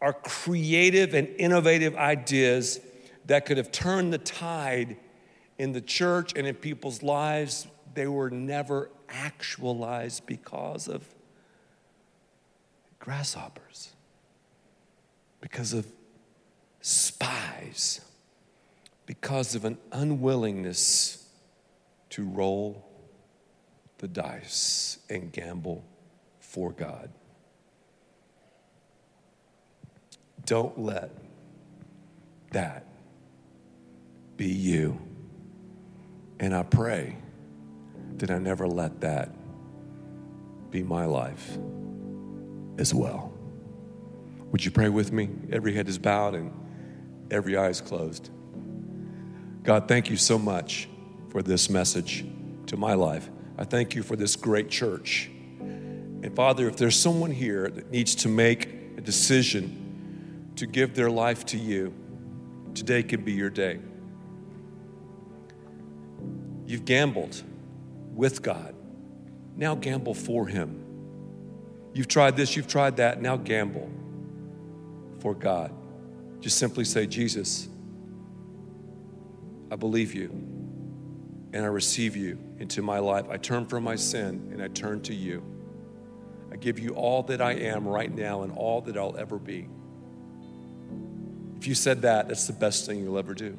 are 0.00 0.12
creative 0.12 1.14
and 1.14 1.28
innovative 1.38 1.96
ideas 1.96 2.80
that 3.26 3.46
could 3.46 3.56
have 3.56 3.70
turned 3.70 4.12
the 4.12 4.18
tide 4.18 4.96
in 5.58 5.72
the 5.72 5.80
church 5.80 6.32
and 6.34 6.46
in 6.46 6.54
people's 6.54 7.02
lives. 7.02 7.66
They 7.94 8.06
were 8.06 8.30
never 8.30 8.90
actualized 9.08 10.26
because 10.26 10.88
of 10.88 11.06
grasshoppers, 12.98 13.90
because 15.40 15.72
of 15.72 15.86
spies 16.80 18.00
because 19.06 19.54
of 19.54 19.64
an 19.64 19.78
unwillingness 19.92 21.26
to 22.10 22.24
roll 22.24 22.86
the 23.98 24.08
dice 24.08 24.98
and 25.08 25.32
gamble 25.32 25.84
for 26.54 26.70
God. 26.70 27.10
Don't 30.46 30.78
let 30.78 31.10
that 32.52 32.86
be 34.36 34.46
you. 34.46 35.00
And 36.38 36.54
I 36.54 36.62
pray 36.62 37.16
that 38.18 38.30
I 38.30 38.38
never 38.38 38.68
let 38.68 39.00
that 39.00 39.30
be 40.70 40.84
my 40.84 41.06
life 41.06 41.58
as 42.78 42.94
well. 42.94 43.32
Would 44.52 44.64
you 44.64 44.70
pray 44.70 44.90
with 44.90 45.10
me? 45.10 45.30
Every 45.50 45.74
head 45.74 45.88
is 45.88 45.98
bowed 45.98 46.36
and 46.36 46.52
every 47.32 47.56
eye 47.56 47.70
is 47.70 47.80
closed. 47.80 48.30
God, 49.64 49.88
thank 49.88 50.08
you 50.08 50.16
so 50.16 50.38
much 50.38 50.88
for 51.30 51.42
this 51.42 51.68
message 51.68 52.24
to 52.66 52.76
my 52.76 52.94
life. 52.94 53.28
I 53.58 53.64
thank 53.64 53.96
you 53.96 54.04
for 54.04 54.14
this 54.14 54.36
great 54.36 54.70
church. 54.70 55.30
And 56.24 56.34
Father, 56.34 56.66
if 56.66 56.78
there's 56.78 56.98
someone 56.98 57.30
here 57.30 57.68
that 57.68 57.90
needs 57.90 58.14
to 58.14 58.30
make 58.30 58.64
a 58.96 59.02
decision 59.02 60.52
to 60.56 60.66
give 60.66 60.94
their 60.94 61.10
life 61.10 61.44
to 61.44 61.58
you, 61.58 61.92
today 62.72 63.02
can 63.02 63.22
be 63.22 63.32
your 63.32 63.50
day. 63.50 63.78
You've 66.66 66.86
gambled 66.86 67.42
with 68.14 68.40
God. 68.40 68.74
Now 69.54 69.74
gamble 69.74 70.14
for 70.14 70.46
Him. 70.46 70.82
You've 71.92 72.08
tried 72.08 72.38
this, 72.38 72.56
you've 72.56 72.68
tried 72.68 72.96
that. 72.96 73.20
Now 73.20 73.36
gamble 73.36 73.90
for 75.18 75.34
God. 75.34 75.72
Just 76.40 76.56
simply 76.56 76.86
say, 76.86 77.06
Jesus, 77.06 77.68
I 79.70 79.76
believe 79.76 80.14
you 80.14 80.30
and 81.52 81.56
I 81.56 81.66
receive 81.66 82.16
you 82.16 82.38
into 82.58 82.80
my 82.80 82.98
life. 82.98 83.26
I 83.28 83.36
turn 83.36 83.66
from 83.66 83.84
my 83.84 83.96
sin 83.96 84.48
and 84.52 84.62
I 84.62 84.68
turn 84.68 85.02
to 85.02 85.14
you. 85.14 85.53
I 86.54 86.56
give 86.56 86.78
you 86.78 86.90
all 86.90 87.24
that 87.24 87.42
I 87.42 87.54
am 87.54 87.84
right 87.84 88.14
now 88.14 88.42
and 88.42 88.52
all 88.52 88.80
that 88.82 88.96
I'll 88.96 89.16
ever 89.16 89.40
be. 89.40 89.66
If 91.58 91.66
you 91.66 91.74
said 91.74 92.02
that, 92.02 92.28
that's 92.28 92.46
the 92.46 92.52
best 92.52 92.86
thing 92.86 93.00
you'll 93.00 93.18
ever 93.18 93.34
do. 93.34 93.58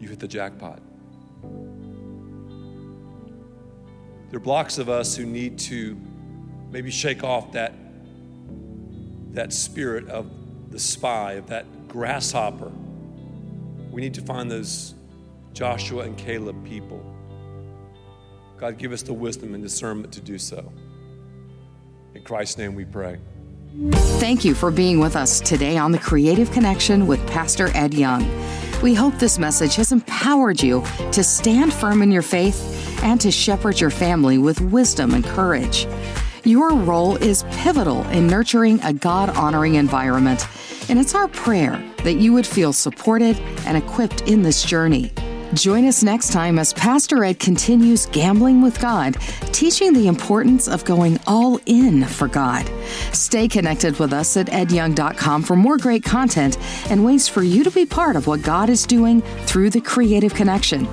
You 0.00 0.08
hit 0.08 0.18
the 0.18 0.26
jackpot. 0.26 0.82
There 4.30 4.38
are 4.38 4.40
blocks 4.40 4.78
of 4.78 4.88
us 4.88 5.14
who 5.14 5.24
need 5.24 5.56
to 5.60 5.96
maybe 6.72 6.90
shake 6.90 7.22
off 7.22 7.52
that 7.52 7.72
that 9.34 9.52
spirit 9.52 10.08
of 10.08 10.28
the 10.72 10.80
spy, 10.80 11.34
of 11.34 11.46
that 11.46 11.86
grasshopper. 11.86 12.72
We 13.92 14.00
need 14.00 14.14
to 14.14 14.22
find 14.22 14.50
those 14.50 14.94
Joshua 15.52 16.02
and 16.02 16.18
Caleb 16.18 16.66
people. 16.66 17.11
God, 18.62 18.78
give 18.78 18.92
us 18.92 19.02
the 19.02 19.12
wisdom 19.12 19.54
and 19.54 19.64
discernment 19.64 20.12
to 20.12 20.20
do 20.20 20.38
so. 20.38 20.72
In 22.14 22.22
Christ's 22.22 22.58
name 22.58 22.76
we 22.76 22.84
pray. 22.84 23.18
Thank 24.20 24.44
you 24.44 24.54
for 24.54 24.70
being 24.70 25.00
with 25.00 25.16
us 25.16 25.40
today 25.40 25.76
on 25.76 25.90
the 25.90 25.98
Creative 25.98 26.48
Connection 26.52 27.08
with 27.08 27.18
Pastor 27.26 27.76
Ed 27.76 27.92
Young. 27.92 28.24
We 28.80 28.94
hope 28.94 29.18
this 29.18 29.36
message 29.36 29.74
has 29.74 29.90
empowered 29.90 30.62
you 30.62 30.84
to 31.10 31.24
stand 31.24 31.72
firm 31.72 32.02
in 32.02 32.12
your 32.12 32.22
faith 32.22 33.02
and 33.02 33.20
to 33.22 33.32
shepherd 33.32 33.80
your 33.80 33.90
family 33.90 34.38
with 34.38 34.60
wisdom 34.60 35.12
and 35.12 35.24
courage. 35.24 35.88
Your 36.44 36.72
role 36.72 37.16
is 37.16 37.42
pivotal 37.50 38.06
in 38.10 38.28
nurturing 38.28 38.78
a 38.82 38.92
God 38.92 39.30
honoring 39.30 39.74
environment, 39.74 40.46
and 40.88 41.00
it's 41.00 41.16
our 41.16 41.26
prayer 41.26 41.82
that 42.04 42.14
you 42.14 42.32
would 42.32 42.46
feel 42.46 42.72
supported 42.72 43.36
and 43.66 43.76
equipped 43.76 44.20
in 44.28 44.42
this 44.42 44.62
journey. 44.62 45.12
Join 45.54 45.86
us 45.86 46.02
next 46.02 46.32
time 46.32 46.58
as 46.58 46.72
Pastor 46.72 47.24
Ed 47.24 47.38
continues 47.38 48.06
gambling 48.06 48.62
with 48.62 48.80
God, 48.80 49.16
teaching 49.52 49.92
the 49.92 50.06
importance 50.06 50.66
of 50.66 50.84
going 50.84 51.18
all 51.26 51.60
in 51.66 52.04
for 52.04 52.26
God. 52.26 52.70
Stay 53.12 53.48
connected 53.48 53.98
with 53.98 54.12
us 54.12 54.36
at 54.36 54.46
edyoung.com 54.46 55.42
for 55.42 55.54
more 55.54 55.76
great 55.76 56.02
content 56.02 56.56
and 56.90 57.04
ways 57.04 57.28
for 57.28 57.42
you 57.42 57.64
to 57.64 57.70
be 57.70 57.84
part 57.84 58.16
of 58.16 58.26
what 58.26 58.42
God 58.42 58.70
is 58.70 58.86
doing 58.86 59.20
through 59.44 59.70
the 59.70 59.80
creative 59.80 60.34
connection. 60.34 60.86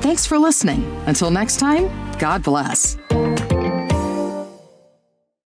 Thanks 0.00 0.26
for 0.26 0.38
listening. 0.38 0.84
Until 1.06 1.30
next 1.30 1.58
time, 1.58 1.88
God 2.18 2.42
bless. 2.42 2.96